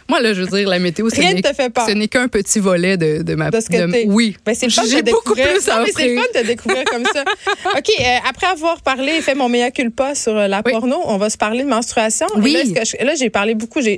Moi, 0.09 0.19
là, 0.21 0.33
je 0.33 0.41
veux 0.41 0.47
dire, 0.57 0.67
la 0.67 0.79
météo, 0.79 1.09
ce 1.09 1.15
Rien 1.15 1.29
ne 1.31 1.35
n'est- 1.35 1.41
te 1.41 1.53
fait 1.53 1.69
peur. 1.69 1.85
ce 1.87 1.91
n'est 1.93 2.07
qu'un 2.07 2.27
petit 2.27 2.59
volet 2.59 2.97
de, 2.97 3.21
de 3.23 3.35
ma... 3.35 3.49
De 3.49 3.59
ce 3.59 3.67
que 3.69 3.91
t'es. 3.91 4.05
Oui. 4.07 4.35
Ben, 4.45 4.53
c'est 4.53 4.69
fun 4.69 4.83
de 4.83 4.89
J'ai 4.89 5.01
beaucoup 5.03 5.33
découvrir. 5.33 5.53
plus 5.53 5.67
Non, 5.67 5.73
mais 5.83 5.91
c'est 5.95 6.15
fun 6.15 6.41
de 6.41 6.47
découvrir 6.47 6.83
comme 6.85 7.05
ça. 7.05 7.23
OK, 7.77 7.89
euh, 7.99 8.03
après 8.29 8.47
avoir 8.47 8.81
parlé 8.81 9.13
et 9.17 9.21
fait 9.21 9.35
mon 9.35 9.49
meilleur 9.49 9.71
culpa 9.71 10.15
sur 10.15 10.35
euh, 10.37 10.47
la 10.47 10.61
Oui. 10.65 10.71
porno, 10.71 10.97
on 11.05 11.17
va 11.17 11.29
se 11.29 11.37
parler 11.37 11.63
de 11.63 11.69
menstruation. 11.69 12.27
Oui. 12.37 12.73
Là, 13.01 13.15
j'ai 13.15 13.29
parlé 13.29 13.55
beaucoup. 13.55 13.81
J'ai 13.81 13.97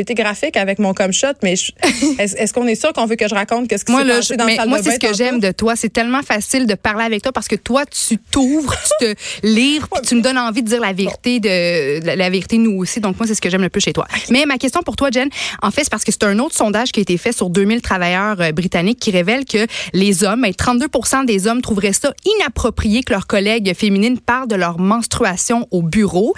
été 0.00 0.14
graphique 0.14 0.56
avec 0.56 0.78
mon 0.78 0.94
com 0.94 1.12
shot, 1.12 1.28
mais 1.42 1.52
est-ce 2.18 2.52
qu'on 2.52 2.66
est 2.66 2.74
sûr 2.74 2.92
qu'on 2.92 3.06
veut 3.06 3.16
que 3.16 3.28
je 3.28 3.34
raconte 3.34 3.68
qu'est-ce 3.68 3.84
qui 3.84 3.92
Moi, 3.92 4.02
s'est 4.02 4.08
passé 4.08 4.36
dans 4.36 4.44
mais 4.46 4.52
le 4.52 4.56
salle 4.58 4.68
moi 4.68 4.78
de 4.78 4.84
c'est 4.84 4.92
ce 4.94 4.98
que 4.98 5.14
j'aime 5.14 5.40
de 5.40 5.50
toi. 5.52 5.76
C'est 5.76 5.92
tellement 5.92 6.22
facile 6.22 6.66
de 6.66 6.74
parler 6.74 7.04
avec 7.04 7.22
toi 7.22 7.32
parce 7.32 7.48
que 7.48 7.56
toi, 7.56 7.84
tu 7.86 8.18
t'ouvres, 8.18 8.74
tu 9.00 9.06
te 9.06 9.46
livres, 9.46 9.88
puis 9.92 10.02
tu 10.06 10.14
me 10.14 10.22
donnes 10.22 10.38
envie 10.38 10.62
de 10.62 10.68
dire 10.68 10.80
la 10.80 10.92
vérité, 10.92 11.40
de 11.40 12.04
la, 12.06 12.16
la 12.16 12.30
vérité 12.30 12.58
nous 12.58 12.78
aussi. 12.78 13.00
Donc, 13.00 13.18
moi, 13.18 13.26
c'est 13.26 13.34
ce 13.34 13.40
que 13.40 13.50
j'aime 13.50 13.62
le 13.62 13.68
plus 13.68 13.80
chez 13.80 13.92
toi. 13.92 14.06
Mais 14.30 14.44
ma 14.46 14.58
question 14.58 14.82
pour 14.82 14.96
toi, 14.96 15.10
Jen, 15.12 15.28
En 15.62 15.70
fait, 15.70 15.84
c'est 15.84 15.90
parce 15.90 16.04
que 16.04 16.12
c'est 16.12 16.24
un 16.24 16.38
autre 16.38 16.54
sondage 16.54 16.92
qui 16.92 17.00
a 17.00 17.02
été 17.02 17.16
fait 17.16 17.32
sur 17.32 17.50
2000 17.50 17.82
travailleurs 17.82 18.40
euh, 18.40 18.52
britanniques 18.52 18.98
qui 18.98 19.10
révèle 19.10 19.44
que 19.44 19.66
les 19.92 20.24
hommes, 20.24 20.46
32 20.56 20.86
ben, 20.88 21.24
des 21.24 21.46
hommes 21.46 21.62
trouveraient 21.62 21.92
ça 21.92 22.12
inapproprié 22.38 23.02
que 23.02 23.12
leurs 23.12 23.26
collègues 23.26 23.74
féminines 23.74 24.18
parlent 24.18 24.48
de 24.48 24.56
leur 24.56 24.78
menstruation 24.78 25.66
au 25.70 25.82
bureau 25.82 26.34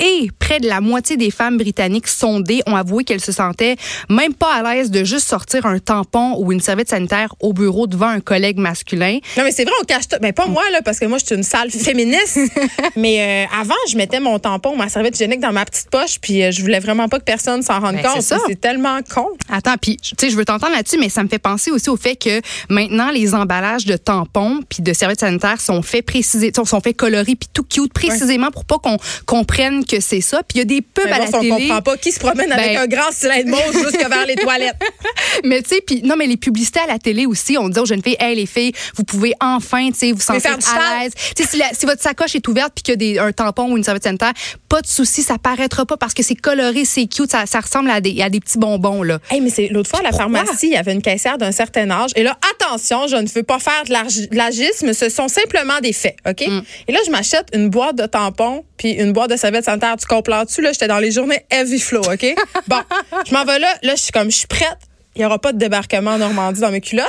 et 0.00 0.28
près 0.38 0.60
de 0.60 0.68
la 0.68 0.80
moitié 0.80 1.16
des 1.16 1.30
femmes 1.30 1.56
britanniques 1.56 2.08
sondées 2.08 2.62
ont 2.66 2.76
avoué 2.76 3.04
qu'elles 3.04 3.20
se 3.20 3.32
sentaient 3.32 3.76
même 4.08 4.34
pas 4.34 4.54
à 4.54 4.74
l'aise 4.74 4.90
de 4.90 5.04
juste 5.04 5.26
sortir 5.26 5.66
un 5.66 5.78
tampon 5.78 6.36
ou 6.38 6.52
une 6.52 6.60
serviette 6.60 6.90
sanitaire 6.90 7.34
au 7.40 7.52
bureau 7.52 7.86
devant 7.86 8.08
un 8.08 8.20
collègue 8.20 8.58
masculin. 8.58 9.18
Non, 9.36 9.44
mais 9.44 9.52
c'est 9.52 9.64
vrai, 9.64 9.74
on 9.80 9.84
cache 9.84 10.08
tout. 10.08 10.16
Mais 10.20 10.32
pas 10.32 10.46
moi, 10.46 10.62
là, 10.72 10.82
parce 10.82 10.98
que 10.98 11.06
moi, 11.06 11.18
je 11.18 11.26
suis 11.26 11.34
une 11.34 11.42
salle 11.42 11.70
féministe. 11.70 12.38
mais 12.96 13.46
euh, 13.48 13.58
avant, 13.60 13.74
je 13.88 13.96
mettais 13.96 14.20
mon 14.20 14.38
tampon 14.38 14.72
ou 14.72 14.76
ma 14.76 14.88
serviette 14.88 15.14
hygiénique 15.14 15.40
dans 15.40 15.52
ma 15.52 15.64
petite 15.64 15.90
poche, 15.90 16.18
puis 16.20 16.42
euh, 16.42 16.50
je 16.50 16.60
voulais 16.60 16.80
vraiment 16.80 17.08
pas 17.08 17.18
que 17.18 17.24
personne 17.24 17.62
s'en 17.62 17.80
rende 17.80 17.96
ben, 17.96 18.02
compte. 18.02 18.22
C'est 18.22 18.60
tellement 18.60 19.00
con. 19.02 19.28
Attends, 19.50 19.76
puis, 19.80 19.96
tu 19.96 20.14
sais, 20.18 20.30
je 20.30 20.36
veux 20.36 20.44
t'entendre 20.44 20.72
là-dessus, 20.74 20.98
mais 20.98 21.08
ça 21.08 21.22
me 21.22 21.28
fait 21.28 21.38
penser 21.38 21.70
aussi 21.70 21.90
au 21.90 21.96
fait 21.96 22.16
que 22.16 22.40
maintenant, 22.68 23.10
les 23.10 23.34
emballages 23.34 23.86
de 23.86 23.96
tampons 23.96 24.60
puis 24.68 24.82
de 24.82 24.92
serviettes 24.92 25.20
sanitaires 25.20 25.60
sont 25.60 25.82
faits 25.82 26.04
préciser, 26.04 26.52
sont 26.54 26.80
faits 26.80 26.96
colorés 26.96 27.36
puis 27.36 27.48
tout 27.52 27.62
cute 27.62 27.92
précisément 27.92 28.50
pour 28.50 28.64
pas 28.64 28.78
qu'on 28.78 28.98
comprenne 29.24 29.84
que 29.86 30.00
c'est 30.00 30.20
ça. 30.20 30.42
Puis 30.42 30.56
il 30.56 30.58
y 30.58 30.62
a 30.62 30.64
des 30.64 30.82
pubs 30.82 31.06
à 31.06 31.18
la 31.18 31.26
on 31.26 31.48
comprend 31.48 31.82
pas 31.82 31.96
qui 31.96 32.12
se 32.12 32.20
promène 32.20 32.52
avec 32.52 32.74
ben 32.74 32.82
un 32.82 32.86
grand 32.86 33.10
cylindre 33.12 33.50
mauve 33.50 33.72
jusque 33.72 34.08
vers 34.08 34.26
les 34.26 34.36
toilettes. 34.36 34.76
mais 35.44 35.62
tu 35.62 35.70
sais, 35.70 35.82
puis 35.86 36.02
non, 36.02 36.16
mais 36.16 36.26
les 36.26 36.36
publicités 36.36 36.80
à 36.80 36.86
la 36.86 36.98
télé 36.98 37.26
aussi, 37.26 37.56
on 37.58 37.68
dit 37.68 37.78
aux 37.78 37.86
jeunes 37.86 38.02
filles, 38.02 38.16
hey 38.18 38.36
les 38.36 38.46
filles, 38.46 38.72
vous 38.96 39.04
pouvez 39.04 39.34
enfin, 39.40 39.88
tu 39.88 39.98
sais, 39.98 40.12
vous 40.12 40.20
sentir 40.20 40.52
à 40.52 41.02
l'aise. 41.02 41.12
Tu 41.36 41.44
sais, 41.44 41.62
si, 41.72 41.86
votre 41.86 42.02
sacoche 42.02 42.34
est 42.34 42.46
ouverte 42.48 42.72
puis 42.74 42.82
qu'il 42.82 43.02
y 43.02 43.18
a 43.18 43.24
un 43.24 43.32
tampon 43.32 43.70
ou 43.70 43.76
une 43.76 43.84
serviette 43.84 44.04
sanitaire, 44.04 44.32
pas 44.68 44.80
de 44.80 44.86
souci, 44.86 45.22
ça 45.22 45.38
paraîtra 45.38 45.86
pas 45.86 45.96
parce 45.96 46.14
que 46.14 46.22
c'est 46.22 46.34
coloré, 46.34 46.84
c'est 46.84 47.06
cute, 47.06 47.30
ça, 47.30 47.46
ça 47.46 47.60
ressemble 47.60 47.90
à 47.90 48.00
des, 48.00 48.20
à 48.22 48.30
des 48.30 48.40
petits 48.40 48.58
bonbons 48.58 49.02
là. 49.02 49.18
Hey, 49.30 49.40
mais 49.40 49.50
c'est 49.50 49.68
l'autre 49.68 49.90
fois 49.90 50.00
à 50.00 50.02
la 50.02 50.12
pharmacie, 50.12 50.68
il 50.68 50.72
y 50.72 50.76
avait 50.76 50.92
une 50.92 51.02
caissière 51.02 51.38
d'un 51.38 51.52
certain 51.52 51.90
âge 51.90 52.10
et 52.16 52.22
là, 52.22 52.36
attention, 52.54 53.06
je 53.06 53.16
ne 53.16 53.28
veux 53.28 53.42
pas 53.42 53.58
faire 53.58 53.84
de 53.86 54.36
l'agisme, 54.36 54.92
ce 54.92 55.08
sont 55.08 55.28
simplement 55.28 55.80
des 55.82 55.92
faits, 55.92 56.16
ok? 56.28 56.46
Mm. 56.46 56.62
Et 56.88 56.92
là, 56.92 56.98
je 57.04 57.10
m'achète 57.10 57.48
une 57.52 57.68
boîte 57.68 57.96
de 57.96 58.06
tampons 58.06 58.64
puis 58.76 58.92
une 58.92 59.12
boîte 59.12 59.30
de 59.30 59.36
serviettes 59.36 59.64
Tu 59.78 60.06
comprends-tu? 60.06 60.62
Là, 60.62 60.72
j'étais 60.72 60.88
dans 60.88 60.98
les 60.98 61.10
journées 61.10 61.44
heavy 61.50 61.80
flow, 61.80 62.02
OK? 62.02 62.34
Bon, 62.68 62.80
je 63.26 63.32
m'en 63.32 63.44
vais 63.44 63.58
là. 63.58 63.68
Là, 63.82 63.94
je 63.94 64.02
suis 64.02 64.12
comme, 64.12 64.30
je 64.30 64.36
suis 64.38 64.46
prête. 64.46 64.78
Il 65.14 65.20
n'y 65.20 65.24
aura 65.24 65.38
pas 65.38 65.52
de 65.52 65.58
débarquement 65.58 66.12
en 66.12 66.18
Normandie 66.18 66.60
dans 66.60 66.70
mes 66.70 66.80
culottes. 66.80 67.08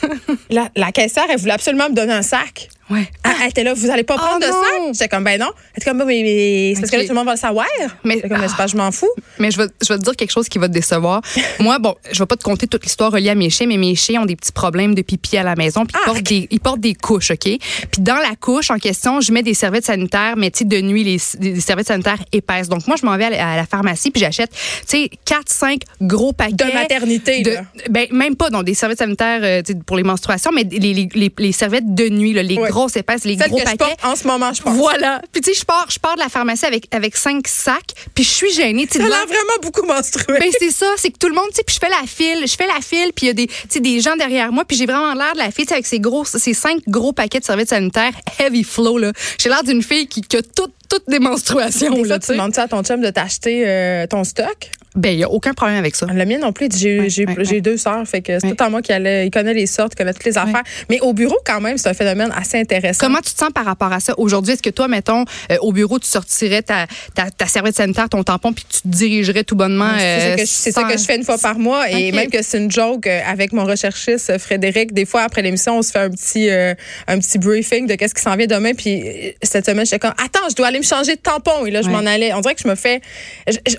la, 0.50 0.68
la 0.76 0.92
caissière, 0.92 1.24
elle 1.30 1.38
voulait 1.38 1.52
absolument 1.52 1.88
me 1.88 1.94
donner 1.94 2.12
un 2.12 2.22
sac. 2.22 2.68
Ouais. 2.90 3.08
Ah, 3.22 3.34
elle 3.42 3.50
était 3.50 3.62
là, 3.62 3.72
vous 3.72 3.88
allez 3.88 4.02
pas 4.02 4.16
oh 4.16 4.20
prendre 4.20 4.40
de 4.40 4.46
sac? 4.46 4.92
J'étais 4.92 5.08
comme, 5.08 5.24
ben 5.24 5.38
non. 5.38 5.50
Elle 5.74 5.82
était 5.82 5.90
comme, 5.90 5.98
mais, 5.98 6.22
mais 6.22 6.72
c'est 6.74 6.80
parce 6.80 6.90
que 6.90 6.96
là, 6.96 7.02
tout 7.04 7.10
le 7.10 7.14
monde 7.14 7.26
va 7.26 7.34
le 7.34 7.38
savoir. 7.38 7.66
Mais, 8.04 8.20
comme, 8.20 8.32
ah. 8.42 8.66
je 8.66 8.76
m'en 8.76 8.90
fous. 8.90 9.10
Mais 9.38 9.50
je 9.50 9.58
vais, 9.58 9.68
je 9.80 9.92
vais 9.92 9.98
te 9.98 10.04
dire 10.04 10.16
quelque 10.16 10.32
chose 10.32 10.48
qui 10.48 10.58
va 10.58 10.68
te 10.68 10.72
décevoir. 10.72 11.22
Moi, 11.60 11.78
bon, 11.78 11.94
je 12.10 12.18
vais 12.18 12.26
pas 12.26 12.36
te 12.36 12.42
conter 12.42 12.66
toute 12.66 12.84
l'histoire 12.84 13.12
reliée 13.12 13.30
à 13.30 13.34
mes 13.34 13.48
chiens, 13.48 13.66
mais 13.66 13.76
mes 13.76 13.94
chiens 13.94 14.22
ont 14.22 14.26
des 14.26 14.36
petits 14.36 14.52
problèmes 14.52 14.94
de 14.94 15.02
pipi 15.02 15.36
à 15.36 15.42
la 15.44 15.54
maison, 15.54 15.86
puis 15.86 15.96
ils, 16.00 16.04
portent 16.04 16.22
des, 16.22 16.48
ils 16.50 16.60
portent 16.60 16.80
des 16.80 16.94
couches, 16.94 17.30
OK? 17.30 17.44
Puis 17.44 18.00
dans 18.00 18.16
la 18.16 18.34
couche 18.38 18.70
en 18.70 18.78
question, 18.78 19.20
je 19.20 19.32
mets 19.32 19.42
des 19.42 19.54
serviettes 19.54 19.86
sanitaires, 19.86 20.34
mais 20.36 20.50
tu 20.50 20.64
de 20.64 20.80
nuit, 20.80 21.04
les, 21.04 21.18
des 21.38 21.60
serviettes 21.60 21.88
sanitaires 21.88 22.18
épaisses. 22.32 22.68
Donc 22.68 22.86
moi, 22.86 22.96
je 23.00 23.06
m'en 23.06 23.16
vais 23.16 23.24
à 23.24 23.56
la, 23.56 23.66
pharmacie, 23.66 24.10
puis 24.10 24.20
j'achète, 24.20 24.50
tu 24.50 25.02
sais, 25.02 25.10
4, 25.24 25.42
5 25.46 25.80
gros 26.00 26.32
paquets. 26.32 26.54
De 26.54 26.72
maternité, 26.72 27.42
de, 27.42 27.56
Ben, 27.88 28.06
même 28.10 28.36
pas, 28.36 28.50
dans 28.50 28.62
des 28.62 28.74
serviettes 28.74 28.98
sanitaires 28.98 29.40
euh, 29.42 29.62
pour 29.86 29.96
les 29.96 30.02
menstruations, 30.02 30.50
mais 30.52 30.64
les, 30.64 31.08
les, 31.14 31.32
les, 31.36 31.52
serviettes 31.52 31.94
de 31.94 32.08
nuit, 32.08 32.32
là, 32.32 32.42
les 32.42 32.56
grosses 32.80 32.96
épaisses, 32.96 33.24
les 33.24 33.36
gros 33.36 33.58
paquets. 33.58 33.96
en 34.02 34.16
ce 34.16 34.26
moment, 34.26 34.52
je 34.52 34.62
pense. 34.62 34.76
Voilà. 34.76 35.20
Puis 35.32 35.42
tu 35.42 35.52
sais, 35.52 35.60
je 35.60 35.64
pars, 35.64 35.86
je 35.90 35.98
pars 35.98 36.14
de 36.14 36.20
la 36.20 36.28
pharmacie 36.28 36.66
avec 36.66 36.86
avec 36.94 37.16
cinq 37.16 37.46
sacs, 37.46 37.92
puis 38.14 38.24
je 38.24 38.30
suis 38.30 38.52
gênée. 38.52 38.88
Ça 38.90 38.98
a 38.98 39.08
l'air 39.08 39.26
vraiment 39.26 39.58
beaucoup 39.62 39.82
menstrué. 39.82 40.38
Ben 40.38 40.50
c'est 40.58 40.70
ça, 40.70 40.86
c'est 40.96 41.10
que 41.10 41.18
tout 41.18 41.28
le 41.28 41.34
monde, 41.34 41.48
tu 41.50 41.56
sais, 41.56 41.62
puis 41.64 41.74
je 41.74 41.80
fais 41.80 41.88
la 41.90 42.06
file, 42.06 42.46
je 42.46 42.56
fais 42.56 42.66
la 42.66 42.80
file, 42.80 43.12
puis 43.14 43.26
il 43.26 43.28
y 43.28 43.30
a 43.30 43.34
des, 43.34 43.46
tu 43.46 43.54
sais, 43.68 43.80
des 43.80 44.00
gens 44.00 44.16
derrière 44.16 44.52
moi, 44.52 44.64
puis 44.64 44.76
j'ai 44.76 44.86
vraiment 44.86 45.14
l'air 45.14 45.32
de 45.34 45.38
la 45.38 45.50
fille 45.50 45.66
avec 45.70 45.86
ces 45.86 46.00
gros, 46.00 46.24
ces 46.24 46.54
cinq 46.54 46.80
gros 46.88 47.12
paquets 47.12 47.40
de 47.40 47.44
serviettes 47.44 47.68
sanitaires 47.68 48.12
heavy 48.38 48.64
flow 48.64 48.98
là. 48.98 49.12
J'ai 49.38 49.48
l'air 49.48 49.62
d'une 49.62 49.82
fille 49.82 50.06
qui, 50.06 50.22
qui 50.22 50.36
a 50.36 50.42
tout 50.42 50.70
toutes 50.90 51.08
des 51.08 51.20
menstruations. 51.20 51.94
Des 52.02 52.08
là, 52.08 52.18
tu 52.18 52.32
demandes 52.32 52.58
à 52.58 52.68
ton 52.68 52.82
chum 52.82 53.00
de 53.00 53.08
t'acheter 53.08 53.64
euh, 53.66 54.06
ton 54.06 54.24
stock? 54.24 54.70
Ben, 54.96 55.12
il 55.12 55.18
n'y 55.18 55.24
a 55.24 55.30
aucun 55.30 55.54
problème 55.54 55.78
avec 55.78 55.94
ça. 55.94 56.06
Le 56.06 56.24
mien 56.26 56.38
non 56.38 56.52
plus. 56.52 56.68
J'ai 56.76 57.08
j'ai 57.08 57.60
deux 57.60 57.76
sœurs, 57.76 58.06
fait 58.08 58.22
que 58.22 58.40
c'est 58.40 58.56
tout 58.56 58.64
à 58.64 58.68
moi 58.68 58.82
qui 58.82 58.92
allait. 58.92 59.26
Il 59.26 59.30
connaît 59.30 59.54
les 59.54 59.66
sortes, 59.66 59.92
il 59.94 59.96
connaît 59.96 60.12
toutes 60.12 60.24
les 60.24 60.36
affaires. 60.36 60.64
Mais 60.88 60.98
au 61.00 61.12
bureau, 61.12 61.36
quand 61.46 61.60
même, 61.60 61.78
c'est 61.78 61.88
un 61.88 61.94
phénomène 61.94 62.32
assez 62.34 62.58
intéressant. 62.58 63.06
Comment 63.06 63.20
tu 63.20 63.32
te 63.32 63.38
sens 63.38 63.50
par 63.54 63.64
rapport 63.64 63.92
à 63.92 64.00
ça? 64.00 64.14
Aujourd'hui? 64.18 64.54
Est-ce 64.54 64.62
que 64.62 64.70
toi, 64.70 64.88
mettons, 64.88 65.24
euh, 65.52 65.58
au 65.60 65.72
bureau, 65.72 66.00
tu 66.00 66.08
sortirais 66.08 66.62
ta, 66.62 66.88
ta, 67.14 67.30
ta, 67.30 67.46
serviette 67.46 67.76
sanitaire, 67.76 68.08
ton 68.08 68.24
tampon, 68.24 68.52
puis 68.52 68.64
tu 68.68 68.82
te 68.82 68.88
dirigerais 68.88 69.44
tout 69.44 69.54
bonnement? 69.54 69.92
c'est 69.96 70.72
ça, 70.72 70.80
euh, 70.80 70.90
que 70.90 70.98
je 70.98 71.04
fais 71.04 71.16
une 71.16 71.24
fois 71.24 71.38
par 71.38 71.56
mois. 71.56 71.88
Et 71.88 72.10
même 72.10 72.28
que 72.28 72.42
c'est 72.42 72.58
une 72.58 72.70
joke 72.70 73.06
avec 73.06 73.52
mon 73.52 73.64
recherchiste 73.64 74.38
Frédéric. 74.38 74.92
Des 74.92 75.04
fois, 75.04 75.22
après 75.22 75.42
l'émission, 75.42 75.78
on 75.78 75.82
se 75.82 75.92
fait 75.92 76.00
un 76.00 76.10
petit, 76.10 76.50
un 76.50 77.18
petit 77.20 77.38
briefing 77.38 77.86
de 77.86 77.94
qu'est-ce 77.94 78.14
qui 78.14 78.22
s'en 78.22 78.34
vient 78.34 78.48
demain. 78.48 78.72
Puis 78.74 79.04
cette 79.40 79.66
semaine, 79.66 79.86
j'étais 79.86 80.00
comme, 80.00 80.14
attends, 80.18 80.48
je 80.48 80.56
dois 80.56 80.66
aller 80.66 80.79
me 80.80 80.84
changer 80.84 81.16
de 81.16 81.20
tampon. 81.20 81.66
Et 81.66 81.70
là, 81.70 81.82
je 81.82 81.88
m'en 81.88 81.98
allais. 81.98 82.32
On 82.34 82.40
dirait 82.40 82.54
que 82.54 82.62
je 82.62 82.68
me 82.68 82.74
fais. 82.74 83.00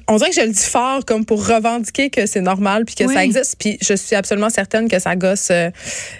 on 0.08 0.18
dirait 0.18 0.30
que 0.30 0.36
je 0.36 0.42
le 0.42 0.52
dis 0.52 0.66
fort 0.66 1.06
comme 1.06 1.26
pour 1.26 1.46
revendiquer 1.46 2.10
que 2.10 2.26
c'est 2.26 2.42
normal 2.42 2.86
puis 2.86 2.96
que 2.96 3.12
ça 3.12 3.24
existe. 3.24 3.56
Puis 3.60 3.78
je 3.82 3.94
suis 3.94 4.16
absolument 4.16 4.50
certaine 4.50 4.90
que 4.90 5.00
ça 5.00 5.16
gosse 5.16 5.50
euh, 5.52 5.70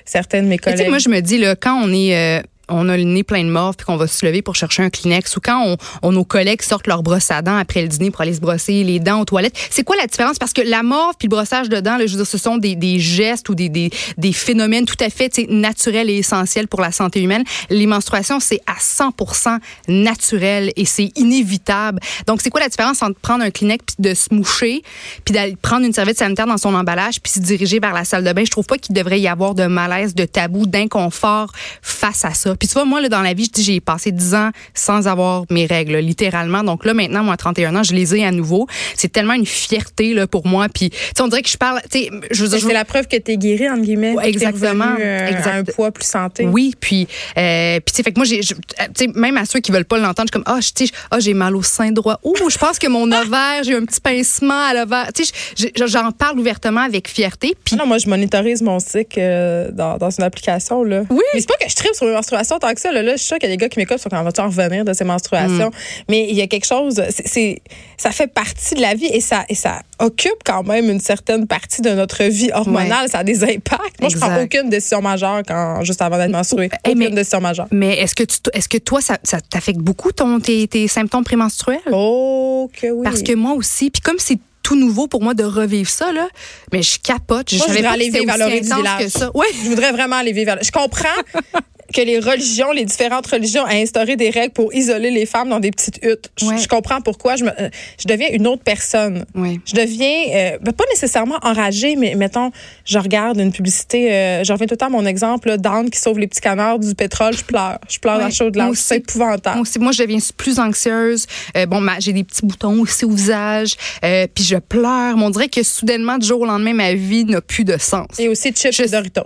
certaines 0.06 0.46
de 0.46 0.50
mes 0.50 0.58
collègues. 0.58 0.90
moi, 0.90 1.00
je 1.00 1.10
me 1.10 1.22
dis, 1.22 1.38
là, 1.38 1.56
quand 1.56 1.82
on 1.82 1.92
est. 1.94 2.16
Euh, 2.16 2.42
on 2.72 2.90
a 2.90 2.98
le 2.98 3.04
nez 3.04 3.24
plein 3.24 3.44
de 3.44 3.50
morve 3.50 3.76
puis 3.76 3.86
qu'on 3.86 3.98
va 3.98 4.08
se 4.08 4.26
lever 4.26 4.42
pour 4.42 4.56
chercher 4.56 4.84
un 4.84 4.90
Kleenex 4.90 5.38
ou 5.38 5.42
quand 5.42 5.78
on, 6.02 6.12
nos 6.12 6.26
collègues 6.26 6.62
sortent 6.62 6.88
leur 6.88 7.04
brosse 7.04 7.32
à 7.32 7.42
dents 7.42 7.58
après 7.58 7.82
le 7.82 7.88
dîner 7.88 8.12
pour 8.12 8.22
aller 8.22 8.34
se 8.34 8.40
brosser 8.40 8.84
les 8.84 9.00
dents 9.00 9.22
aux 9.22 9.26
toilettes. 9.26 9.56
C'est 9.70 9.84
quoi 9.84 9.96
la 9.96 10.08
différence? 10.08 10.38
Parce 10.38 10.54
que 10.54 10.62
la 10.62 10.84
morve 10.84 11.16
puis 11.18 11.28
le 11.28 11.36
brossage 11.36 11.70
de 11.70 11.80
dents, 11.80 11.98
là, 11.98 12.06
je 12.06 12.12
veux 12.12 12.18
dire, 12.18 12.28
ce 12.28 12.38
sont 12.38 12.58
des, 12.58 12.76
des 12.76 13.00
gestes 13.00 13.50
ou 13.50 13.56
des, 13.56 13.70
des, 13.70 13.90
des, 14.18 14.34
phénomènes 14.34 14.86
tout 14.86 15.02
à 15.04 15.10
fait 15.10 15.32
naturels 15.50 16.10
et 16.10 16.18
essentiels 16.18 16.68
pour 16.68 16.82
la 16.82 16.92
santé 16.92 17.22
humaine. 17.22 17.44
Les 17.70 17.86
menstruations, 17.86 18.40
c'est 18.40 18.62
à 18.68 18.80
100% 18.80 19.60
naturel 19.88 20.72
et 20.76 20.86
c'est 20.86 21.12
inévitable. 21.16 22.00
Donc, 22.28 22.42
c'est 22.42 22.50
quoi 22.50 22.62
la 22.62 22.70
différence 22.70 23.02
entre 23.02 23.20
prendre 23.20 23.44
un 23.44 23.52
Kleenex 23.52 23.84
puis 23.86 23.96
de 24.00 24.14
se 24.14 24.34
moucher 24.34 24.82
puis 25.26 25.34
d'aller 25.34 25.56
prendre 25.62 25.86
une 25.86 25.94
serviette 25.94 26.18
sanitaire 26.18 26.48
dans 26.48 26.58
son 26.58 26.74
emballage 26.74 27.22
puis 27.22 27.32
se 27.32 27.40
diriger 27.40 27.80
vers 27.80 27.94
la 27.94 28.06
salle 28.06 28.24
de 28.24 28.34
bain? 28.34 28.44
Je 28.46 28.52
trouve 28.52 28.66
pas 28.66 28.78
qu'il 28.78 28.96
devrait 28.96 29.20
y 29.20 29.28
avoir 29.28 29.56
de 29.56 29.66
malaise, 29.66 30.16
de 30.16 30.26
tabou, 30.26 30.66
d'inconfort 30.66 31.52
face 31.82 32.26
à 32.26 32.34
ça. 32.34 32.56
Puis 32.62 32.68
tu 32.68 32.76
vois, 32.76 32.86
moi, 32.86 33.02
là, 33.02 33.10
dans 33.10 33.24
la 33.24 33.34
vie, 33.34 33.46
je 33.46 33.50
dis, 33.50 33.64
j'ai 33.64 33.80
passé 33.80 34.12
10 34.12 34.36
ans 34.36 34.52
sans 34.76 35.08
avoir 35.08 35.46
mes 35.50 35.66
règles, 35.66 35.98
littéralement. 35.98 36.64
Donc 36.64 36.86
là, 36.86 36.94
maintenant, 36.94 37.24
moi, 37.24 37.34
à 37.34 37.38
31 37.38 37.76
ans, 37.76 37.82
je 37.82 37.94
les 37.94 38.16
ai 38.16 38.24
à 38.24 38.30
nouveau. 38.30 38.68
C'est 38.96 39.12
tellement 39.12 39.34
une 39.34 39.48
fierté 39.48 40.14
là, 40.14 40.28
pour 40.28 40.46
moi. 40.46 40.68
Puis, 40.70 40.92
on 41.20 41.28
dirait 41.28 41.42
que 41.42 41.50
je 41.50 41.58
parle, 41.58 41.82
je 41.92 42.46
C'est 42.46 42.72
la 42.72 42.86
preuve 42.86 43.08
que 43.08 43.18
tu 43.18 43.32
es 43.32 43.38
guérie, 43.38 43.68
entre 43.68 43.82
guillemets. 43.82 44.14
exactement. 44.22 44.94
Euh, 45.00 45.32
un 45.44 45.64
poids 45.64 45.90
plus 45.90 46.06
santé. 46.06 46.46
Oui, 46.46 46.76
puis, 46.80 47.08
euh, 47.36 47.80
puis 47.80 47.94
tu 47.94 47.96
sais, 47.96 48.04
fait 48.04 48.12
que 48.12 48.20
moi, 48.20 48.26
j'ai, 48.26 48.42
tu 48.42 48.56
sais, 48.94 49.08
même 49.16 49.38
à 49.38 49.46
ceux 49.46 49.60
qui 49.60 49.72
veulent 49.72 49.84
pas 49.84 49.98
l'entendre, 49.98 50.30
je 50.32 50.38
suis 50.38 50.44
comme, 50.44 50.44
ah, 50.46 50.60
oh, 50.62 51.16
oh, 51.16 51.20
j'ai 51.20 51.34
mal 51.34 51.56
au 51.56 51.64
sein 51.64 51.92
droit. 51.92 52.20
Ouh, 52.24 52.36
je 52.48 52.60
pense 52.60 52.78
que 52.78 52.88
mon 52.88 53.12
ovaire, 53.12 53.64
j'ai 53.64 53.74
un 53.74 53.86
petit 53.86 54.02
pincement 54.02 54.68
à 54.68 54.76
l'ovaire. 54.76 55.10
Tu 55.16 55.26
sais, 55.26 55.72
j'en 55.88 56.12
parle 56.12 56.38
ouvertement 56.38 56.82
avec 56.82 57.08
fierté. 57.08 57.56
Puis, 57.66 57.76
non, 57.76 57.88
moi, 57.88 57.98
je 57.98 58.08
monitorise 58.08 58.62
mon 58.62 58.78
cycle 58.78 59.18
euh, 59.18 59.72
dans, 59.72 59.98
dans, 59.98 60.12
une 60.12 60.26
application, 60.26 60.84
là. 60.84 61.02
Oui. 61.10 61.24
Mais 61.34 61.40
c'est 61.40 61.48
pas 61.48 61.56
que 61.56 61.68
je 61.68 61.76
tripe 61.76 61.96
sur 61.96 62.06
mes 62.06 62.14
menstruations 62.14 62.51
tant 62.60 62.74
que 62.74 62.82
ça, 62.82 62.92
là. 62.92 63.02
là 63.02 63.14
je 63.14 63.18
suis 63.18 63.28
sûre 63.28 63.38
qu'il 63.38 63.50
y 63.50 63.52
a 63.52 63.56
des 63.56 63.62
gars 63.62 63.70
qui 63.70 63.80
m'écoutent 63.80 64.00
sur 64.00 64.10
quand 64.10 64.24
va-tu 64.24 64.42
en 64.42 64.48
revenir 64.48 64.86
de 64.86 64.94
ces 64.94 65.04
menstruations? 65.04 65.70
Mm. 65.70 66.04
Mais 66.10 66.28
il 66.30 66.36
y 66.36 66.42
a 66.42 66.48
quelque 66.48 66.66
chose, 66.66 67.02
c'est, 67.10 67.62
ça 67.98 68.12
fait 68.12 68.28
partie 68.28 68.76
de 68.76 68.82
la 68.82 68.94
vie 68.94 69.10
et 69.12 69.22
ça, 69.22 69.46
et 69.50 69.56
ça 69.56 69.82
occupe 70.00 70.44
quand 70.46 70.64
même 70.64 70.90
une 70.90 71.00
certaine 71.00 71.48
partie 71.48 71.82
de 71.82 71.90
notre 71.90 72.24
vie 72.24 72.50
hormonale. 72.54 73.10
Ça 73.10 73.20
a 73.20 73.24
des 73.24 73.44
impacts. 73.44 74.00
Moi, 74.00 74.10
je 74.10 74.18
prends 74.18 74.42
aucune 74.42 74.70
décision 74.70 75.02
majeure 75.02 75.42
quand, 75.48 75.84
juste 75.84 76.02
avant 76.02 76.18
d'être 76.18 76.32
menstruée. 76.32 76.70
Aucune 76.86 77.00
mais, 77.00 77.10
décision 77.10 77.40
majeure. 77.40 77.68
Mais 77.72 77.98
est-ce 78.00 78.16
que, 78.16 78.24
tu, 78.24 78.38
est-ce 78.54 78.70
que 78.70 78.78
toi, 78.78 79.02
ça, 79.02 79.18
ça 79.24 79.40
t'affecte 79.42 79.80
beaucoup 79.80 80.12
ton, 80.12 80.40
tes, 80.40 80.68
tes 80.68 80.88
symptômes 80.88 81.24
prémenstruels? 81.24 81.80
Oh, 81.92 82.70
que 82.74 82.88
oui. 82.88 83.04
Parce 83.04 83.22
que 83.22 83.34
moi 83.34 83.54
aussi. 83.54 83.90
Puis 83.92 84.02
comme 84.02 84.18
c'est 84.20 84.40
tout 84.64 84.76
nouveau 84.76 85.08
pour 85.08 85.22
moi 85.22 85.34
de 85.34 85.44
revivre 85.44 85.90
ça 85.90 86.12
là, 86.12 86.28
mais 86.72 86.84
je 86.84 87.00
capote. 87.00 87.50
Je, 87.50 87.58
moi, 87.58 87.66
je 87.68 87.74
voudrais 87.74 87.88
aller 87.88 88.10
vivre 88.10 88.32
à 88.32 88.50
du 88.50 88.60
village. 88.60 89.04
Que 89.04 89.10
ça. 89.10 89.32
Ouais. 89.36 89.48
Je 89.64 89.70
voudrais 89.70 89.92
vraiment 89.92 90.18
aller 90.18 90.34
vivre. 90.34 90.56
Je 90.62 90.72
comprends 90.72 91.08
que 91.92 92.02
les 92.02 92.20
religions, 92.20 92.72
les 92.72 92.86
différentes 92.86 93.28
religions, 93.28 93.64
ont 93.64 93.68
instauré 93.68 94.16
des 94.16 94.30
règles 94.30 94.54
pour 94.54 94.74
isoler 94.74 95.12
les 95.12 95.26
femmes 95.26 95.50
dans 95.50 95.60
des 95.60 95.72
petites 95.72 96.00
huttes. 96.04 96.32
Je, 96.38 96.68
comprends 96.68 97.02
pourquoi. 97.02 97.36
Je, 97.36 97.46
me, 97.46 97.50
euh, 97.50 97.70
je 98.00 98.08
deviens 98.08 98.28
une 98.32 98.48
autre 98.48 98.64
personne. 98.64 99.26
Je 99.36 99.76
deviens, 99.76 100.24
euh, 100.34 100.58
ben, 100.62 100.72
pas 100.72 100.86
nécessairement 100.90 101.38
enragée, 101.42 101.96
mais 101.96 102.16
mettons, 102.16 102.52
je 102.86 102.98
regarde 102.98 103.40
une 103.40 103.52
publicité, 103.52 104.12
euh, 104.12 104.44
je 104.44 104.52
reviens 104.52 104.68
tout 104.68 104.74
le 104.74 104.78
temps 104.78 104.88
à 104.88 104.90
mon 104.90 105.06
exemple, 105.06 105.58
d'Anne 105.58 105.90
qui 105.90 106.00
sauve 106.00 106.20
les 106.20 106.28
petits 106.28 106.42
canards 106.42 106.80
du 106.80 106.96
pétrole, 106.96 107.36
je 107.36 107.44
pleure. 107.44 107.80
Je 107.90 108.00
pleure 108.00 108.18
dans 108.18 108.26
la 108.26 108.32
chaude 108.32 108.54
de 108.54 108.62
C'est 108.76 108.98
épouvantable. 108.98 109.56
Moi, 109.56 109.62
aussi, 109.62 109.80
moi, 109.80 109.92
je 109.92 110.04
deviens 110.04 110.20
plus 110.38 110.60
anxieuse. 110.60 111.26
bon, 111.68 111.86
j'ai 112.00 112.14
des 112.14 112.24
petits 112.24 112.46
boutons 112.46 112.80
aussi 112.82 113.06
au 113.06 113.12
visage, 113.12 113.76
puis 114.02 114.44
je 114.44 114.58
pleure. 114.58 115.16
on 115.18 115.30
dirait 115.30 115.50
que 115.50 115.64
soudainement, 115.64 116.18
du 116.18 116.28
jour 116.28 116.42
au 116.42 116.46
lendemain, 116.46 116.74
ma 116.74 116.94
vie 116.94 117.26
n'a 117.26 117.42
plus 117.42 117.64
de 117.64 117.78
sens. 117.78 118.08
Et 118.20 118.28
aussi 118.28 118.52
chips 118.52 118.80
et 118.80 118.88
Doritos. 118.88 119.24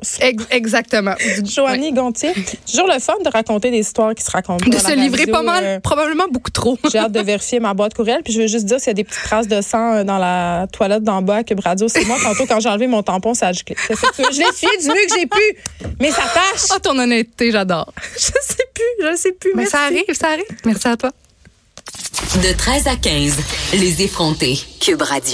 exactement. 0.51 1.15
Joanie 1.43 1.91
Gontier, 1.93 2.33
toujours 2.57 2.87
le 2.87 2.99
fun 2.99 3.13
de 3.23 3.29
raconter 3.29 3.71
des 3.71 3.79
histoires 3.79 4.13
qui 4.13 4.23
se 4.23 4.31
racontent. 4.31 4.65
De 4.65 4.71
pas 4.71 4.79
se 4.79 4.89
la 4.89 4.95
livrer 4.95 5.19
radio, 5.21 5.33
pas 5.33 5.41
mal, 5.41 5.63
euh, 5.63 5.79
probablement 5.79 6.25
beaucoup 6.31 6.51
trop. 6.51 6.77
J'ai 6.91 6.97
hâte 6.97 7.11
de 7.11 7.19
vérifier 7.21 7.59
ma 7.59 7.73
boîte 7.73 7.93
courriel. 7.93 8.21
Puis 8.23 8.33
je 8.33 8.41
veux 8.41 8.47
juste 8.47 8.65
dire 8.65 8.79
s'il 8.79 8.87
y 8.87 8.91
a 8.91 8.93
des 8.93 9.03
petites 9.03 9.23
traces 9.23 9.47
de 9.47 9.61
sang 9.61 9.93
euh, 9.93 10.03
dans 10.03 10.17
la 10.17 10.67
toilette 10.71 11.03
d'en 11.03 11.21
bas 11.21 11.37
à 11.37 11.43
Cube 11.43 11.59
Radio. 11.59 11.87
C'est 11.87 12.05
moi, 12.05 12.17
tantôt, 12.21 12.45
quand 12.45 12.59
j'ai 12.59 12.69
enlevé 12.69 12.87
mon 12.87 13.03
tampon, 13.03 13.33
ça 13.33 13.47
a 13.47 13.51
giclé. 13.51 13.75
Je 13.89 14.39
l'ai 14.39 14.47
essuyé 14.49 14.77
du 14.79 14.87
mieux 14.87 15.05
que 15.07 15.15
j'ai 15.17 15.25
pu. 15.25 15.87
Mais 15.99 16.11
ça 16.11 16.23
tâche. 16.33 16.69
Ah, 16.71 16.79
ton 16.79 16.97
honnêteté, 16.97 17.51
j'adore. 17.51 17.91
Je 18.13 18.19
sais 18.19 18.65
plus. 18.73 19.11
Je 19.11 19.15
sais 19.17 19.31
plus. 19.31 19.51
Mais 19.55 19.63
Merci. 19.63 19.71
ça 19.71 19.81
arrive, 19.81 20.13
ça 20.13 20.27
arrive. 20.29 20.45
Merci 20.65 20.87
à 20.87 20.97
toi. 20.97 21.11
De 22.43 22.57
13 22.57 22.87
à 22.87 22.95
15, 22.95 23.37
les 23.73 24.01
effrontés. 24.01 24.57
Cube 24.79 25.01
Radio. 25.01 25.33